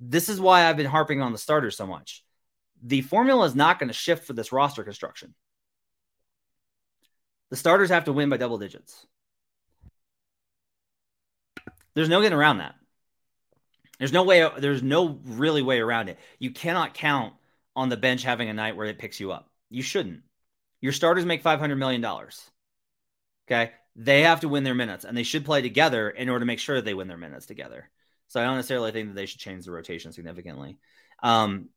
This 0.00 0.28
is 0.28 0.40
why 0.40 0.66
I've 0.66 0.76
been 0.76 0.86
harping 0.86 1.22
on 1.22 1.32
the 1.32 1.38
starters 1.38 1.76
so 1.76 1.86
much. 1.86 2.24
The 2.82 3.00
formula 3.00 3.46
is 3.46 3.54
not 3.54 3.78
going 3.78 3.88
to 3.88 3.94
shift 3.94 4.26
for 4.26 4.32
this 4.32 4.52
roster 4.52 4.84
construction. 4.84 5.34
The 7.54 7.58
starters 7.58 7.90
have 7.90 8.06
to 8.06 8.12
win 8.12 8.30
by 8.30 8.36
double 8.36 8.58
digits. 8.58 9.06
There's 11.94 12.08
no 12.08 12.20
getting 12.20 12.36
around 12.36 12.58
that. 12.58 12.74
There's 14.00 14.12
no 14.12 14.24
way, 14.24 14.50
there's 14.58 14.82
no 14.82 15.20
really 15.24 15.62
way 15.62 15.78
around 15.78 16.08
it. 16.08 16.18
You 16.40 16.50
cannot 16.50 16.94
count 16.94 17.34
on 17.76 17.90
the 17.90 17.96
bench 17.96 18.24
having 18.24 18.48
a 18.48 18.54
night 18.54 18.76
where 18.76 18.88
it 18.88 18.98
picks 18.98 19.20
you 19.20 19.30
up. 19.30 19.48
You 19.70 19.84
shouldn't. 19.84 20.22
Your 20.80 20.90
starters 20.90 21.24
make 21.24 21.44
$500 21.44 21.78
million. 21.78 22.04
Okay. 23.46 23.70
They 23.94 24.22
have 24.22 24.40
to 24.40 24.48
win 24.48 24.64
their 24.64 24.74
minutes 24.74 25.04
and 25.04 25.16
they 25.16 25.22
should 25.22 25.44
play 25.44 25.62
together 25.62 26.10
in 26.10 26.28
order 26.28 26.40
to 26.40 26.46
make 26.46 26.58
sure 26.58 26.80
they 26.80 26.92
win 26.92 27.06
their 27.06 27.16
minutes 27.16 27.46
together. 27.46 27.88
So 28.26 28.40
I 28.40 28.46
don't 28.46 28.56
necessarily 28.56 28.90
think 28.90 29.10
that 29.10 29.14
they 29.14 29.26
should 29.26 29.38
change 29.38 29.64
the 29.64 29.70
rotation 29.70 30.10
significantly. 30.10 30.76
Um, 31.22 31.68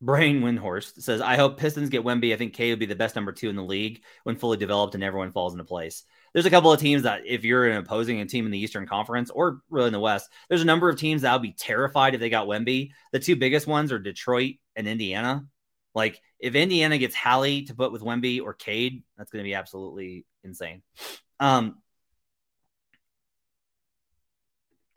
Brian 0.00 0.42
Windhorst 0.42 1.02
says, 1.02 1.20
I 1.20 1.36
hope 1.36 1.58
Pistons 1.58 1.88
get 1.88 2.04
Wemby. 2.04 2.32
I 2.32 2.36
think 2.36 2.54
K 2.54 2.70
would 2.70 2.78
be 2.78 2.86
the 2.86 2.94
best 2.94 3.16
number 3.16 3.32
two 3.32 3.50
in 3.50 3.56
the 3.56 3.64
league 3.64 4.02
when 4.22 4.36
fully 4.36 4.56
developed 4.56 4.94
and 4.94 5.02
everyone 5.02 5.32
falls 5.32 5.54
into 5.54 5.64
place. 5.64 6.04
There's 6.32 6.46
a 6.46 6.50
couple 6.50 6.72
of 6.72 6.78
teams 6.78 7.02
that, 7.02 7.22
if 7.26 7.44
you're 7.44 7.66
an 7.66 7.78
opposing 7.78 8.20
a 8.20 8.26
team 8.26 8.46
in 8.46 8.52
the 8.52 8.60
Eastern 8.60 8.86
Conference 8.86 9.28
or 9.30 9.60
really 9.70 9.88
in 9.88 9.92
the 9.92 9.98
West, 9.98 10.30
there's 10.48 10.62
a 10.62 10.66
number 10.66 10.88
of 10.88 10.98
teams 10.98 11.22
that 11.22 11.32
would 11.32 11.42
be 11.42 11.52
terrified 11.52 12.14
if 12.14 12.20
they 12.20 12.30
got 12.30 12.46
Wemby. 12.46 12.90
The 13.10 13.18
two 13.18 13.34
biggest 13.34 13.66
ones 13.66 13.90
are 13.90 13.98
Detroit 13.98 14.56
and 14.76 14.86
Indiana. 14.86 15.46
Like, 15.94 16.20
if 16.38 16.54
Indiana 16.54 16.98
gets 16.98 17.16
Hallie 17.16 17.62
to 17.62 17.74
put 17.74 17.90
with 17.90 18.02
Wemby 18.02 18.40
or 18.40 18.54
Cade, 18.54 19.02
that's 19.16 19.32
going 19.32 19.42
to 19.42 19.48
be 19.48 19.54
absolutely 19.54 20.26
insane. 20.44 20.82
Um, 21.40 21.78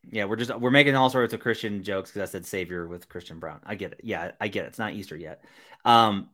Yeah, 0.09 0.25
we're 0.25 0.35
just 0.35 0.53
we're 0.59 0.71
making 0.71 0.95
all 0.95 1.09
sorts 1.09 1.33
of 1.33 1.39
Christian 1.39 1.83
jokes 1.83 2.11
because 2.11 2.29
I 2.29 2.31
said 2.31 2.45
Savior 2.45 2.87
with 2.87 3.07
Christian 3.07 3.39
Braun. 3.39 3.59
I 3.65 3.75
get 3.75 3.93
it. 3.93 4.01
Yeah, 4.03 4.31
I 4.41 4.47
get 4.47 4.65
it. 4.65 4.69
It's 4.69 4.79
not 4.79 4.93
Easter 4.93 5.15
yet. 5.15 5.43
Um, 5.85 6.29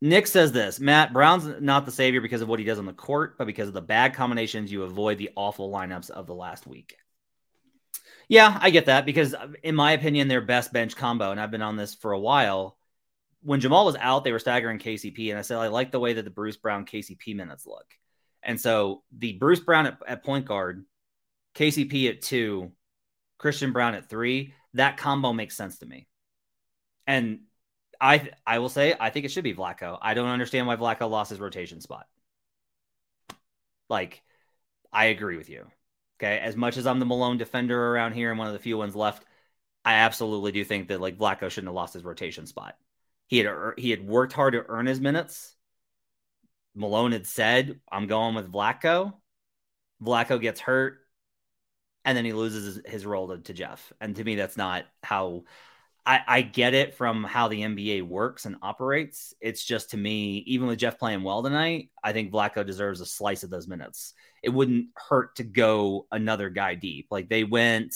Nick 0.00 0.26
says 0.26 0.52
this 0.52 0.78
Matt 0.80 1.12
Brown's 1.12 1.46
not 1.60 1.86
the 1.86 1.92
savior 1.92 2.20
because 2.20 2.42
of 2.42 2.48
what 2.48 2.58
he 2.58 2.64
does 2.64 2.78
on 2.78 2.86
the 2.86 2.92
court, 2.92 3.38
but 3.38 3.46
because 3.46 3.68
of 3.68 3.74
the 3.74 3.80
bad 3.80 4.14
combinations, 4.14 4.70
you 4.70 4.82
avoid 4.82 5.18
the 5.18 5.30
awful 5.34 5.72
lineups 5.72 6.10
of 6.10 6.26
the 6.26 6.34
last 6.34 6.66
week. 6.66 6.96
Yeah, 8.28 8.58
I 8.60 8.70
get 8.70 8.86
that 8.86 9.06
because, 9.06 9.34
uh, 9.34 9.48
in 9.62 9.74
my 9.74 9.92
opinion, 9.92 10.28
their 10.28 10.40
best 10.40 10.72
bench 10.72 10.96
combo, 10.96 11.30
and 11.30 11.40
I've 11.40 11.50
been 11.50 11.62
on 11.62 11.76
this 11.76 11.94
for 11.94 12.12
a 12.12 12.18
while. 12.18 12.76
When 13.42 13.60
Jamal 13.60 13.84
was 13.84 13.96
out, 13.96 14.24
they 14.24 14.32
were 14.32 14.38
staggering 14.38 14.78
KCP, 14.78 15.30
and 15.30 15.38
I 15.38 15.42
said 15.42 15.58
I 15.58 15.68
like 15.68 15.90
the 15.90 16.00
way 16.00 16.14
that 16.14 16.24
the 16.24 16.30
Bruce 16.30 16.56
Brown 16.56 16.86
KCP 16.86 17.34
minutes 17.34 17.66
look. 17.66 17.86
And 18.44 18.60
so 18.60 19.02
the 19.16 19.32
Bruce 19.34 19.60
Brown 19.60 19.86
at, 19.86 19.98
at 20.06 20.24
point 20.24 20.46
guard, 20.46 20.84
KCP 21.54 22.08
at 22.10 22.22
two, 22.22 22.72
Christian 23.38 23.72
Braun 23.72 23.94
at 23.94 24.08
three, 24.08 24.54
that 24.74 24.96
combo 24.96 25.32
makes 25.32 25.56
sense 25.56 25.78
to 25.78 25.86
me. 25.86 26.06
And 27.06 27.40
I 28.00 28.30
I 28.46 28.58
will 28.58 28.68
say 28.68 28.94
I 28.98 29.10
think 29.10 29.24
it 29.24 29.30
should 29.30 29.44
be 29.44 29.54
Vlatko. 29.54 29.98
I 30.00 30.14
don't 30.14 30.28
understand 30.28 30.66
why 30.66 30.76
Vlatko 30.76 31.08
lost 31.08 31.30
his 31.30 31.40
rotation 31.40 31.80
spot. 31.80 32.06
Like, 33.88 34.22
I 34.92 35.06
agree 35.06 35.36
with 35.36 35.48
you. 35.48 35.66
Okay. 36.18 36.38
As 36.38 36.56
much 36.56 36.76
as 36.76 36.86
I'm 36.86 36.98
the 36.98 37.06
Malone 37.06 37.38
defender 37.38 37.92
around 37.92 38.12
here 38.12 38.30
and 38.30 38.38
one 38.38 38.46
of 38.46 38.52
the 38.52 38.58
few 38.58 38.78
ones 38.78 38.94
left, 38.94 39.24
I 39.84 39.94
absolutely 39.94 40.52
do 40.52 40.64
think 40.64 40.88
that 40.88 41.00
like 41.00 41.18
Vlatko 41.18 41.50
shouldn't 41.50 41.68
have 41.68 41.74
lost 41.74 41.94
his 41.94 42.04
rotation 42.04 42.46
spot. 42.46 42.76
He 43.26 43.38
had 43.38 43.48
he 43.76 43.90
had 43.90 44.06
worked 44.06 44.32
hard 44.32 44.54
to 44.54 44.64
earn 44.68 44.86
his 44.86 45.00
minutes. 45.00 45.53
Malone 46.74 47.12
had 47.12 47.26
said, 47.26 47.80
I'm 47.90 48.06
going 48.06 48.34
with 48.34 48.52
Vlatko. 48.52 49.14
Vlatko 50.02 50.40
gets 50.40 50.60
hurt, 50.60 50.98
and 52.04 52.16
then 52.16 52.24
he 52.24 52.32
loses 52.32 52.80
his, 52.86 53.06
role 53.06 53.28
to, 53.28 53.38
to, 53.38 53.52
Jeff. 53.52 53.92
And 54.00 54.16
to 54.16 54.24
me, 54.24 54.34
that's 54.34 54.56
not 54.56 54.84
how 55.02 55.44
I, 56.04 56.20
I 56.26 56.42
get 56.42 56.74
it 56.74 56.94
from 56.94 57.24
how 57.24 57.48
the 57.48 57.62
NBA 57.62 58.02
works 58.02 58.44
and 58.44 58.56
operates. 58.60 59.32
It's 59.40 59.64
just 59.64 59.90
to 59.90 59.96
me, 59.96 60.44
even 60.46 60.66
with 60.66 60.78
Jeff 60.78 60.98
playing 60.98 61.22
well 61.22 61.42
tonight, 61.42 61.90
I 62.02 62.12
think 62.12 62.32
Vlatko 62.32 62.66
deserves 62.66 63.00
a 63.00 63.06
slice 63.06 63.42
of 63.42 63.50
those 63.50 63.68
minutes. 63.68 64.12
It 64.42 64.50
wouldn't 64.50 64.88
hurt 64.96 65.36
to 65.36 65.44
go 65.44 66.06
another 66.12 66.50
guy 66.50 66.74
deep. 66.74 67.06
Like 67.10 67.28
they 67.28 67.44
went, 67.44 67.94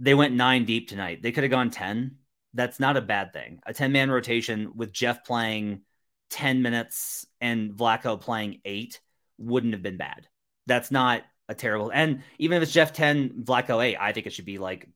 they 0.00 0.14
went 0.14 0.34
nine 0.34 0.64
deep 0.64 0.88
tonight. 0.88 1.22
They 1.22 1.32
could 1.32 1.44
have 1.44 1.50
gone 1.50 1.70
10. 1.70 2.16
That's 2.52 2.80
not 2.80 2.96
a 2.96 3.02
bad 3.02 3.32
thing. 3.32 3.60
A 3.64 3.72
10 3.72 3.92
man 3.92 4.10
rotation 4.10 4.72
with 4.74 4.92
Jeff 4.92 5.24
playing 5.24 5.82
10 6.30 6.62
minutes 6.62 7.26
and 7.40 7.72
Vlatko 7.72 8.20
playing 8.20 8.60
eight 8.64 9.00
wouldn't 9.38 9.72
have 9.72 9.82
been 9.82 9.96
bad. 9.96 10.28
That's 10.66 10.90
not 10.90 11.22
a 11.48 11.54
terrible. 11.54 11.90
And 11.90 12.22
even 12.38 12.56
if 12.56 12.62
it's 12.62 12.72
Jeff 12.72 12.92
10, 12.92 13.44
Vlatko 13.44 13.82
8, 13.82 13.96
I 13.98 14.12
think 14.12 14.26
it 14.26 14.32
should 14.32 14.44
be 14.44 14.58
like 14.58 14.88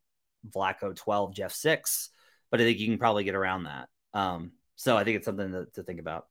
Vlatko 0.49 0.95
12, 0.95 1.35
Jeff 1.35 1.53
6. 1.53 2.11
But 2.51 2.61
I 2.61 2.65
think 2.65 2.79
you 2.79 2.87
can 2.89 2.99
probably 2.99 3.25
get 3.25 3.35
around 3.35 3.65
that. 3.65 3.89
Um, 4.13 4.53
so 4.77 4.97
I 4.97 5.05
think 5.05 5.17
it's 5.17 5.25
something 5.25 5.53
to, 5.53 5.67
to 5.75 5.83
think 5.83 6.01
about. 6.01 6.27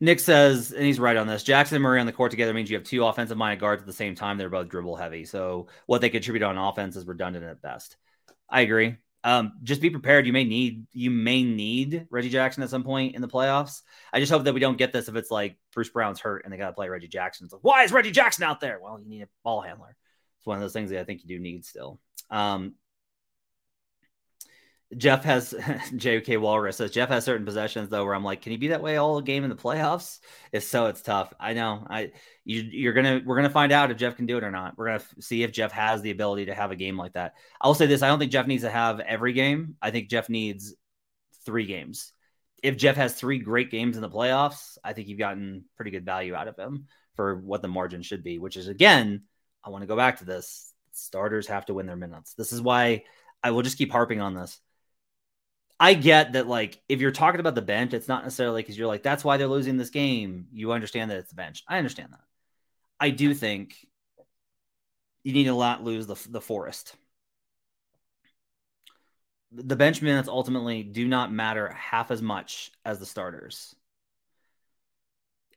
Nick 0.00 0.18
says, 0.18 0.72
and 0.72 0.84
he's 0.84 0.98
right 0.98 1.16
on 1.16 1.28
this 1.28 1.44
Jackson 1.44 1.76
and 1.76 1.82
Murray 1.82 2.00
on 2.00 2.06
the 2.06 2.12
court 2.12 2.32
together 2.32 2.52
means 2.52 2.68
you 2.68 2.76
have 2.76 2.84
two 2.84 3.06
offensive 3.06 3.36
minded 3.38 3.60
guards 3.60 3.82
at 3.82 3.86
the 3.86 3.92
same 3.92 4.16
time. 4.16 4.36
They're 4.36 4.50
both 4.50 4.68
dribble 4.68 4.96
heavy. 4.96 5.24
So 5.24 5.68
what 5.86 6.00
they 6.00 6.10
contribute 6.10 6.42
on 6.42 6.58
offense 6.58 6.96
is 6.96 7.06
redundant 7.06 7.44
at 7.44 7.62
best. 7.62 7.96
I 8.50 8.62
agree. 8.62 8.96
Um, 9.24 9.52
just 9.62 9.80
be 9.80 9.90
prepared. 9.90 10.26
You 10.26 10.32
may 10.32 10.44
need 10.44 10.86
you 10.92 11.10
may 11.10 11.42
need 11.42 12.06
Reggie 12.10 12.28
Jackson 12.28 12.62
at 12.62 12.70
some 12.70 12.82
point 12.82 13.14
in 13.14 13.22
the 13.22 13.28
playoffs. 13.28 13.82
I 14.12 14.20
just 14.20 14.32
hope 14.32 14.44
that 14.44 14.54
we 14.54 14.60
don't 14.60 14.78
get 14.78 14.92
this 14.92 15.08
if 15.08 15.14
it's 15.14 15.30
like 15.30 15.56
Bruce 15.72 15.90
Brown's 15.90 16.20
hurt 16.20 16.44
and 16.44 16.52
they 16.52 16.56
got 16.56 16.66
to 16.66 16.72
play 16.72 16.88
Reggie 16.88 17.08
Jackson. 17.08 17.44
It's 17.44 17.52
like, 17.52 17.62
why 17.62 17.84
is 17.84 17.92
Reggie 17.92 18.10
Jackson 18.10 18.44
out 18.44 18.60
there? 18.60 18.80
Well, 18.82 19.00
you 19.00 19.08
need 19.08 19.22
a 19.22 19.28
ball 19.44 19.60
handler. 19.60 19.96
It's 20.38 20.46
one 20.46 20.56
of 20.56 20.60
those 20.60 20.72
things 20.72 20.90
that 20.90 21.00
I 21.00 21.04
think 21.04 21.22
you 21.22 21.28
do 21.28 21.38
need 21.38 21.64
still. 21.64 22.00
Um, 22.30 22.74
Jeff 24.96 25.24
has 25.24 25.52
JK 25.58 26.40
Walrus 26.40 26.76
says 26.76 26.90
Jeff 26.90 27.08
has 27.08 27.24
certain 27.24 27.46
possessions 27.46 27.88
though 27.88 28.04
where 28.04 28.14
I'm 28.14 28.24
like, 28.24 28.42
can 28.42 28.52
he 28.52 28.58
be 28.58 28.68
that 28.68 28.82
way 28.82 28.96
all 28.96 29.20
game 29.20 29.44
in 29.44 29.50
the 29.50 29.56
playoffs? 29.56 30.18
If 30.52 30.64
so, 30.64 30.86
it's 30.86 31.02
tough. 31.02 31.32
I 31.40 31.54
know. 31.54 31.86
I 31.88 32.12
you, 32.44 32.60
you're 32.62 32.92
gonna 32.92 33.22
we're 33.24 33.36
gonna 33.36 33.50
find 33.50 33.72
out 33.72 33.90
if 33.90 33.96
Jeff 33.96 34.16
can 34.16 34.26
do 34.26 34.36
it 34.36 34.44
or 34.44 34.50
not. 34.50 34.76
We're 34.76 34.86
gonna 34.86 35.04
see 35.20 35.42
if 35.42 35.52
Jeff 35.52 35.72
has 35.72 36.02
the 36.02 36.10
ability 36.10 36.46
to 36.46 36.54
have 36.54 36.70
a 36.70 36.76
game 36.76 36.96
like 36.96 37.14
that. 37.14 37.34
I'll 37.60 37.74
say 37.74 37.86
this: 37.86 38.02
I 38.02 38.08
don't 38.08 38.18
think 38.18 38.32
Jeff 38.32 38.46
needs 38.46 38.64
to 38.64 38.70
have 38.70 39.00
every 39.00 39.32
game. 39.32 39.76
I 39.80 39.90
think 39.90 40.10
Jeff 40.10 40.28
needs 40.28 40.74
three 41.46 41.66
games. 41.66 42.12
If 42.62 42.76
Jeff 42.76 42.96
has 42.96 43.14
three 43.14 43.38
great 43.38 43.70
games 43.70 43.96
in 43.96 44.02
the 44.02 44.10
playoffs, 44.10 44.78
I 44.84 44.92
think 44.92 45.08
you've 45.08 45.18
gotten 45.18 45.64
pretty 45.76 45.90
good 45.90 46.04
value 46.04 46.34
out 46.34 46.48
of 46.48 46.56
him 46.56 46.86
for 47.16 47.36
what 47.36 47.62
the 47.62 47.68
margin 47.68 48.02
should 48.02 48.22
be. 48.22 48.38
Which 48.38 48.56
is 48.56 48.68
again, 48.68 49.22
I 49.64 49.70
want 49.70 49.82
to 49.82 49.88
go 49.88 49.96
back 49.96 50.18
to 50.18 50.26
this: 50.26 50.72
starters 50.92 51.46
have 51.46 51.64
to 51.66 51.74
win 51.74 51.86
their 51.86 51.96
minutes. 51.96 52.34
This 52.34 52.52
is 52.52 52.60
why 52.60 53.04
I 53.42 53.52
will 53.52 53.62
just 53.62 53.78
keep 53.78 53.90
harping 53.90 54.20
on 54.20 54.34
this 54.34 54.60
I 55.80 55.94
get 55.94 56.34
that, 56.34 56.46
like, 56.46 56.80
if 56.88 57.00
you're 57.00 57.10
talking 57.10 57.40
about 57.40 57.54
the 57.54 57.62
bench, 57.62 57.92
it's 57.92 58.08
not 58.08 58.22
necessarily 58.22 58.62
because 58.62 58.78
you're 58.78 58.86
like, 58.86 59.02
that's 59.02 59.24
why 59.24 59.36
they're 59.36 59.48
losing 59.48 59.76
this 59.76 59.90
game. 59.90 60.46
You 60.52 60.72
understand 60.72 61.10
that 61.10 61.18
it's 61.18 61.30
the 61.30 61.36
bench. 61.36 61.64
I 61.68 61.78
understand 61.78 62.10
that. 62.12 62.20
I 63.00 63.10
do 63.10 63.34
think 63.34 63.86
you 65.24 65.32
need 65.32 65.44
to 65.44 65.58
not 65.58 65.82
lose 65.82 66.06
the, 66.06 66.16
the 66.28 66.40
forest. 66.40 66.94
The 69.50 69.76
bench 69.76 70.00
minutes 70.00 70.28
ultimately 70.28 70.82
do 70.82 71.06
not 71.06 71.32
matter 71.32 71.72
half 71.72 72.10
as 72.10 72.22
much 72.22 72.70
as 72.84 72.98
the 72.98 73.06
starters. 73.06 73.74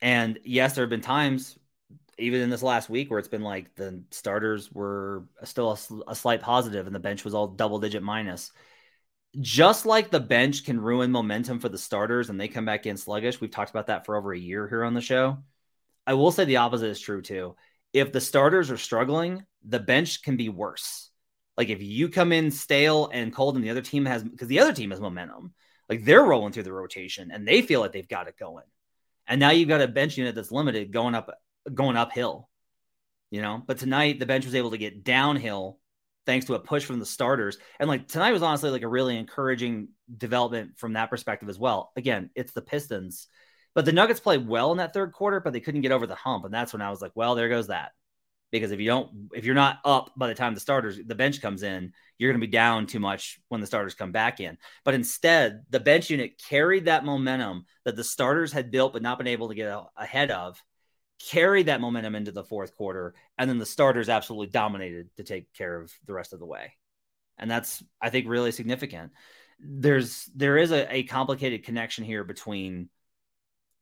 And 0.02 0.40
yes, 0.44 0.76
there 0.76 0.84
have 0.84 0.90
been 0.90 1.02
times, 1.02 1.58
even 2.18 2.42
in 2.42 2.50
this 2.50 2.64
last 2.64 2.90
week, 2.90 3.10
where 3.10 3.20
it's 3.20 3.28
been 3.28 3.42
like 3.44 3.76
the 3.76 4.04
starters 4.12 4.72
were 4.72 5.24
still 5.44 5.72
a, 5.72 6.12
a 6.12 6.16
slight 6.16 6.42
positive 6.42 6.88
and 6.88 6.96
the 6.96 7.00
bench 7.00 7.24
was 7.24 7.34
all 7.34 7.48
double 7.48 7.80
digit 7.80 8.04
minus 8.04 8.52
just 9.40 9.86
like 9.86 10.10
the 10.10 10.20
bench 10.20 10.66
can 10.66 10.80
ruin 10.80 11.12
momentum 11.12 11.60
for 11.60 11.70
the 11.70 11.78
starters 11.78 12.30
and 12.30 12.40
they 12.40 12.48
come 12.48 12.66
back 12.66 12.86
in 12.86 12.98
sluggish, 12.98 13.40
we've 13.40 13.52
talked 13.52 13.70
about 13.70 13.88
that 13.88 14.06
for 14.06 14.16
over 14.16 14.34
a 14.34 14.40
year 14.40 14.68
here 14.68 14.84
on 14.84 14.94
the 14.94 15.02
show. 15.02 15.38
I 16.08 16.14
will 16.14 16.32
say 16.32 16.46
the 16.46 16.58
opposite 16.58 16.90
is 16.90 17.00
true 17.00 17.22
too. 17.22 17.56
If 17.94 18.12
the 18.12 18.22
starters 18.22 18.70
are 18.72 18.78
struggling, 18.78 19.46
the 19.64 19.80
bench 19.80 20.22
can 20.22 20.38
be 20.38 20.50
worse. 20.50 21.10
Like 21.58 21.70
if 21.70 21.82
you 21.82 22.10
come 22.10 22.32
in 22.32 22.52
stale 22.52 23.10
and 23.12 23.34
cold 23.34 23.56
and 23.56 23.64
the 23.64 23.70
other 23.70 23.82
team 23.82 24.06
has, 24.06 24.24
because 24.24 24.48
the 24.48 24.60
other 24.60 24.74
team 24.74 24.92
has 24.92 25.00
momentum, 25.00 25.54
like 25.90 26.04
they're 26.04 26.24
rolling 26.24 26.52
through 26.52 26.64
the 26.64 26.74
rotation 26.74 27.32
and 27.32 27.48
they 27.48 27.62
feel 27.62 27.80
like 27.80 27.92
they've 27.92 28.08
got 28.08 28.28
it 28.28 28.38
going. 28.38 28.66
And 29.28 29.40
now 29.40 29.52
you've 29.52 29.70
got 29.70 29.82
a 29.82 29.88
bench 29.88 30.18
unit 30.18 30.36
that's 30.36 30.52
limited 30.52 30.92
going 30.92 31.16
up, 31.16 31.32
going 31.74 31.98
uphill, 31.98 32.50
you 33.32 33.42
know. 33.42 33.64
But 33.66 33.80
tonight 33.80 34.20
the 34.20 34.26
bench 34.26 34.46
was 34.46 34.56
able 34.56 34.72
to 34.72 34.78
get 34.78 35.04
downhill 35.04 35.80
thanks 36.26 36.46
to 36.46 36.56
a 36.56 36.60
push 36.60 36.86
from 36.86 37.00
the 37.00 37.06
starters. 37.06 37.58
And 37.80 37.88
like 37.88 38.08
tonight 38.08 38.32
was 38.32 38.44
honestly 38.44 38.70
like 38.70 38.82
a 38.82 38.88
really 38.88 39.18
encouraging 39.18 39.90
development 40.18 40.78
from 40.78 40.94
that 40.94 41.10
perspective 41.10 41.50
as 41.50 41.60
well. 41.60 41.92
Again, 41.96 42.30
it's 42.36 42.54
the 42.54 42.62
Pistons, 42.62 43.28
but 43.74 43.86
the 43.86 43.92
Nuggets 43.92 44.20
played 44.20 44.48
well 44.48 44.72
in 44.72 44.78
that 44.78 44.94
third 44.94 45.12
quarter, 45.12 45.40
but 45.40 45.54
they 45.54 45.60
couldn't 45.60 45.82
get 45.82 45.92
over 45.92 46.08
the 46.08 46.16
hump. 46.16 46.46
And 46.46 46.54
that's 46.54 46.74
when 46.74 46.82
I 46.82 46.90
was 46.90 47.02
like, 47.02 47.12
well, 47.16 47.36
there 47.36 47.50
goes 47.50 47.68
that. 47.68 47.92
Because 48.52 48.72
if 48.72 48.80
you 48.80 48.86
don't, 48.86 49.30
if 49.34 49.44
you're 49.44 49.56
not 49.56 49.80
up 49.84 50.12
by 50.16 50.28
the 50.28 50.36
time 50.36 50.54
the 50.54 50.60
starters, 50.62 50.98
the 51.06 51.16
bench 51.16 51.42
comes 51.42 51.62
in, 51.62 51.92
you're 52.18 52.32
going 52.32 52.40
to 52.40 52.48
be 52.48 52.52
down 52.52 52.88
too 52.88 53.00
much 53.00 53.40
when 53.50 53.60
the 53.60 53.68
starters 53.68 53.96
come 53.96 54.14
back 54.14 54.40
in. 54.40 54.58
But 54.86 54.94
instead, 54.94 55.64
the 55.72 55.80
bench 55.80 56.10
unit 56.10 56.42
carried 56.48 56.86
that 56.86 57.04
momentum 57.04 57.66
that 57.84 57.98
the 57.98 58.04
starters 58.04 58.54
had 58.54 58.72
built 58.72 58.94
but 58.94 59.02
not 59.02 59.18
been 59.18 59.28
able 59.28 59.50
to 59.50 59.56
get 59.56 59.78
ahead 59.98 60.32
of 60.32 60.64
carried 61.20 61.68
that 61.68 61.82
momentum 61.82 62.16
into 62.16 62.32
the 62.32 62.44
fourth 62.44 62.76
quarter, 62.76 63.14
and 63.38 63.50
then 63.50 63.58
the 63.58 63.66
starters 63.66 64.10
absolutely 64.10 64.48
dominated 64.48 65.10
to 65.18 65.24
take 65.24 65.52
care 65.54 65.80
of 65.80 65.92
the 66.06 66.14
rest 66.14 66.34
of 66.34 66.40
the 66.40 66.46
way. 66.46 66.74
And 67.38 67.50
that's, 67.50 67.84
I 68.02 68.10
think, 68.10 68.28
really 68.28 68.52
significant. 68.52 69.12
There's 69.60 70.30
there 70.36 70.58
is 70.58 70.72
a, 70.72 70.94
a 70.94 71.04
complicated 71.04 71.64
connection 71.64 72.04
here 72.04 72.24
between 72.24 72.90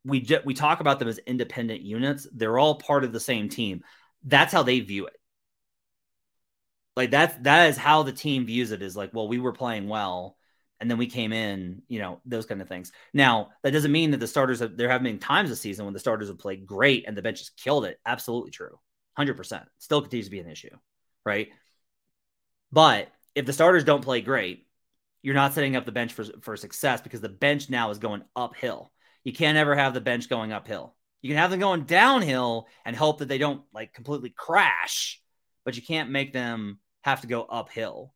we 0.05 0.21
ju- 0.21 0.41
we 0.45 0.53
talk 0.53 0.79
about 0.79 0.99
them 0.99 1.07
as 1.07 1.19
independent 1.19 1.81
units. 1.81 2.27
They're 2.31 2.59
all 2.59 2.75
part 2.75 3.03
of 3.03 3.11
the 3.11 3.19
same 3.19 3.49
team. 3.49 3.83
That's 4.23 4.53
how 4.53 4.63
they 4.63 4.79
view 4.79 5.07
it. 5.07 5.17
Like 6.95 7.11
that's 7.11 7.35
that 7.41 7.69
is 7.69 7.77
how 7.77 8.03
the 8.03 8.11
team 8.11 8.45
views 8.45 8.71
it. 8.71 8.81
Is 8.81 8.95
like, 8.95 9.11
well, 9.13 9.27
we 9.27 9.39
were 9.39 9.53
playing 9.53 9.87
well 9.87 10.37
and 10.83 10.91
then 10.91 10.97
we 10.97 11.07
came 11.07 11.31
in, 11.31 11.81
you 11.87 11.97
know, 11.99 12.19
those 12.25 12.45
kind 12.45 12.61
of 12.61 12.67
things. 12.67 12.91
Now, 13.13 13.51
that 13.63 13.71
doesn't 13.71 13.93
mean 13.93 14.11
that 14.11 14.19
the 14.19 14.27
starters 14.27 14.59
have, 14.59 14.75
there 14.75 14.89
have 14.89 15.01
been 15.01 15.17
times 15.17 15.49
this 15.49 15.61
season 15.61 15.85
when 15.85 15.93
the 15.93 15.99
starters 15.99 16.27
have 16.27 16.37
played 16.37 16.65
great 16.65 17.05
and 17.07 17.15
the 17.15 17.21
bench 17.21 17.39
has 17.39 17.51
killed 17.51 17.85
it. 17.85 18.01
Absolutely 18.05 18.51
true. 18.51 18.77
100%. 19.17 19.63
Still 19.77 20.01
continues 20.01 20.25
to 20.25 20.31
be 20.31 20.41
an 20.41 20.49
issue, 20.49 20.75
right? 21.25 21.51
But 22.73 23.07
if 23.33 23.45
the 23.45 23.53
starters 23.53 23.85
don't 23.85 24.03
play 24.03 24.19
great, 24.19 24.67
you're 25.21 25.35
not 25.35 25.53
setting 25.53 25.77
up 25.77 25.85
the 25.85 25.93
bench 25.93 26.11
for, 26.11 26.25
for 26.41 26.57
success 26.57 26.99
because 26.99 27.21
the 27.21 27.29
bench 27.29 27.69
now 27.69 27.89
is 27.89 27.97
going 27.97 28.23
uphill. 28.35 28.91
You 29.23 29.31
can't 29.31 29.57
ever 29.57 29.75
have 29.75 29.93
the 29.93 30.01
bench 30.01 30.27
going 30.27 30.51
uphill. 30.51 30.97
You 31.21 31.29
can 31.29 31.37
have 31.37 31.49
them 31.49 31.61
going 31.61 31.85
downhill 31.85 32.67
and 32.83 32.93
hope 32.93 33.19
that 33.19 33.29
they 33.29 33.37
don't 33.37 33.61
like 33.73 33.93
completely 33.93 34.31
crash, 34.35 35.21
but 35.63 35.77
you 35.77 35.81
can't 35.81 36.09
make 36.09 36.33
them 36.33 36.79
have 37.03 37.21
to 37.21 37.27
go 37.27 37.43
uphill. 37.43 38.13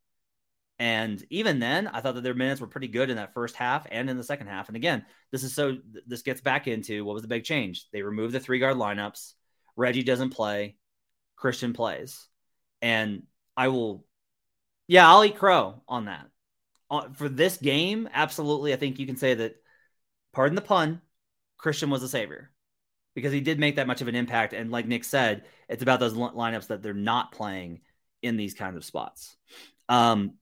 And 0.80 1.24
even 1.30 1.60
then, 1.60 1.88
I 1.88 2.02
thought 2.02 2.16
that 2.16 2.24
their 2.24 2.36
minutes 2.36 2.62
were 2.62 2.68
pretty 2.68 2.88
good 2.88 3.10
in 3.10 3.16
that 3.16 3.34
first 3.34 3.56
half 3.56 3.88
and 3.90 4.10
in 4.10 4.18
the 4.18 4.24
second 4.24 4.48
half. 4.48 4.68
And 4.68 4.76
again, 4.76 5.06
this 5.32 5.44
is 5.44 5.56
so 5.56 5.78
this 6.06 6.22
gets 6.22 6.42
back 6.42 6.68
into 6.68 7.04
what 7.04 7.14
was 7.14 7.24
the 7.24 7.28
big 7.28 7.44
change. 7.44 7.86
They 7.92 8.04
removed 8.04 8.34
the 8.34 8.40
three 8.40 8.60
guard 8.60 8.78
lineups. 8.78 9.34
Reggie 9.76 10.04
doesn't 10.04 10.32
play, 10.32 10.76
Christian 11.36 11.74
plays. 11.74 12.28
And 12.82 13.24
I 13.56 13.70
will, 13.70 14.06
yeah, 14.88 15.10
I'll 15.10 15.26
eat 15.26 15.38
crow 15.38 15.82
on 15.88 16.06
that. 16.06 16.28
Uh, 16.90 17.10
for 17.10 17.28
this 17.28 17.58
game, 17.58 18.08
absolutely. 18.14 18.72
I 18.72 18.78
think 18.78 19.00
you 19.00 19.08
can 19.08 19.18
say 19.18 19.34
that, 19.34 19.56
pardon 20.32 20.56
the 20.56 20.62
pun, 20.62 21.02
Christian 21.58 21.90
was 21.90 22.04
a 22.04 22.08
savior 22.08 22.52
because 23.16 23.34
he 23.34 23.42
did 23.42 23.60
make 23.60 23.78
that 23.78 23.88
much 23.88 24.02
of 24.02 24.08
an 24.08 24.16
impact. 24.16 24.54
And 24.54 24.72
like 24.72 24.88
Nick 24.88 25.04
said, 25.04 25.46
it's 25.68 25.82
about 25.82 26.00
those 26.00 26.14
lineups 26.14 26.68
that 26.68 26.84
they're 26.84 26.94
not 26.94 27.32
playing 27.32 27.82
in 28.22 28.38
these 28.38 28.54
kinds 28.54 28.78
of 28.78 28.86
spots. 28.86 29.36
Um, 29.90 30.36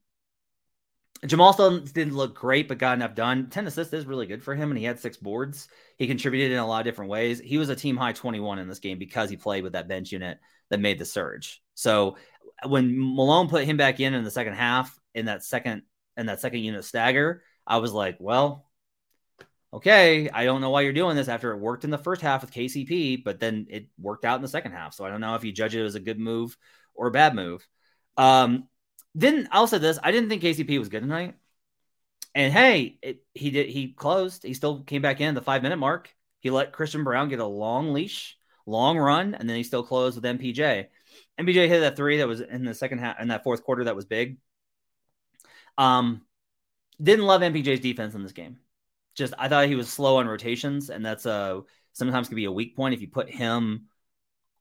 Jamal 1.25 1.53
still 1.53 1.79
didn't 1.79 2.15
look 2.15 2.35
great, 2.35 2.67
but 2.67 2.77
got 2.77 2.97
enough 2.97 3.15
done. 3.15 3.49
10 3.49 3.67
assists 3.67 3.93
is 3.93 4.05
really 4.05 4.25
good 4.25 4.43
for 4.43 4.55
him, 4.55 4.71
and 4.71 4.77
he 4.77 4.85
had 4.85 4.99
six 4.99 5.17
boards. 5.17 5.67
He 5.97 6.07
contributed 6.07 6.51
in 6.51 6.57
a 6.57 6.67
lot 6.67 6.79
of 6.79 6.85
different 6.85 7.11
ways. 7.11 7.39
He 7.39 7.57
was 7.57 7.69
a 7.69 7.75
team 7.75 7.97
high 7.97 8.13
21 8.13 8.59
in 8.59 8.67
this 8.67 8.79
game 8.79 8.97
because 8.97 9.29
he 9.29 9.37
played 9.37 9.63
with 9.63 9.73
that 9.73 9.87
bench 9.87 10.11
unit 10.11 10.39
that 10.69 10.79
made 10.79 10.99
the 10.99 11.05
surge. 11.05 11.61
So 11.73 12.17
when 12.65 12.95
Malone 12.97 13.49
put 13.49 13.65
him 13.65 13.77
back 13.77 13.99
in 13.99 14.13
in 14.13 14.23
the 14.23 14.31
second 14.31 14.53
half 14.53 14.97
in 15.13 15.25
that 15.25 15.43
second 15.43 15.83
in 16.17 16.27
that 16.27 16.41
second 16.41 16.59
unit 16.59 16.83
stagger, 16.85 17.43
I 17.67 17.77
was 17.77 17.91
like, 17.91 18.17
well, 18.19 18.69
okay, 19.73 20.29
I 20.29 20.45
don't 20.45 20.61
know 20.61 20.69
why 20.69 20.81
you're 20.81 20.93
doing 20.93 21.15
this 21.15 21.27
after 21.27 21.51
it 21.51 21.59
worked 21.59 21.83
in 21.83 21.89
the 21.89 21.97
first 21.97 22.21
half 22.21 22.41
with 22.41 22.51
KCP, 22.51 23.23
but 23.23 23.39
then 23.39 23.67
it 23.69 23.87
worked 23.99 24.23
out 24.23 24.37
in 24.37 24.41
the 24.41 24.47
second 24.47 24.71
half. 24.71 24.93
So 24.93 25.03
I 25.03 25.09
don't 25.09 25.21
know 25.21 25.35
if 25.35 25.43
you 25.43 25.51
judge 25.51 25.75
it 25.75 25.85
as 25.85 25.95
a 25.95 25.99
good 25.99 26.19
move 26.19 26.55
or 26.93 27.07
a 27.07 27.11
bad 27.11 27.35
move. 27.35 27.67
Um, 28.15 28.69
didn't 29.17 29.47
I'll 29.51 29.67
say 29.67 29.77
this. 29.77 29.99
I 30.03 30.11
didn't 30.11 30.29
think 30.29 30.41
KCP 30.41 30.79
was 30.79 30.89
good 30.89 31.01
tonight. 31.01 31.35
And 32.33 32.51
hey, 32.51 32.97
it, 33.01 33.23
he 33.33 33.49
did. 33.49 33.69
He 33.69 33.93
closed. 33.93 34.43
He 34.43 34.53
still 34.53 34.83
came 34.83 35.01
back 35.01 35.21
in 35.21 35.35
the 35.35 35.41
five 35.41 35.63
minute 35.63 35.77
mark. 35.77 36.13
He 36.41 36.49
let 36.49 36.73
Christian 36.73 37.03
Braun 37.03 37.29
get 37.29 37.39
a 37.39 37.45
long 37.45 37.93
leash, 37.93 38.37
long 38.65 38.97
run, 38.97 39.33
and 39.33 39.49
then 39.49 39.55
he 39.57 39.63
still 39.63 39.83
closed 39.83 40.15
with 40.15 40.25
MPJ. 40.25 40.87
MPJ 41.39 41.67
hit 41.67 41.79
that 41.79 41.95
three 41.95 42.17
that 42.17 42.27
was 42.27 42.41
in 42.41 42.65
the 42.65 42.73
second 42.73 42.99
half 42.99 43.19
in 43.19 43.29
that 43.29 43.43
fourth 43.43 43.63
quarter 43.63 43.85
that 43.85 43.95
was 43.95 44.05
big. 44.05 44.37
Um, 45.77 46.21
didn't 47.01 47.25
love 47.25 47.41
MPJ's 47.41 47.79
defense 47.79 48.15
in 48.15 48.23
this 48.23 48.31
game. 48.31 48.57
Just 49.15 49.33
I 49.37 49.47
thought 49.47 49.67
he 49.67 49.75
was 49.75 49.91
slow 49.91 50.17
on 50.17 50.27
rotations, 50.27 50.89
and 50.89 51.05
that's 51.05 51.25
a 51.25 51.63
sometimes 51.93 52.27
can 52.27 52.35
be 52.35 52.45
a 52.45 52.51
weak 52.51 52.75
point 52.75 52.93
if 52.93 53.01
you 53.01 53.07
put 53.07 53.29
him 53.29 53.87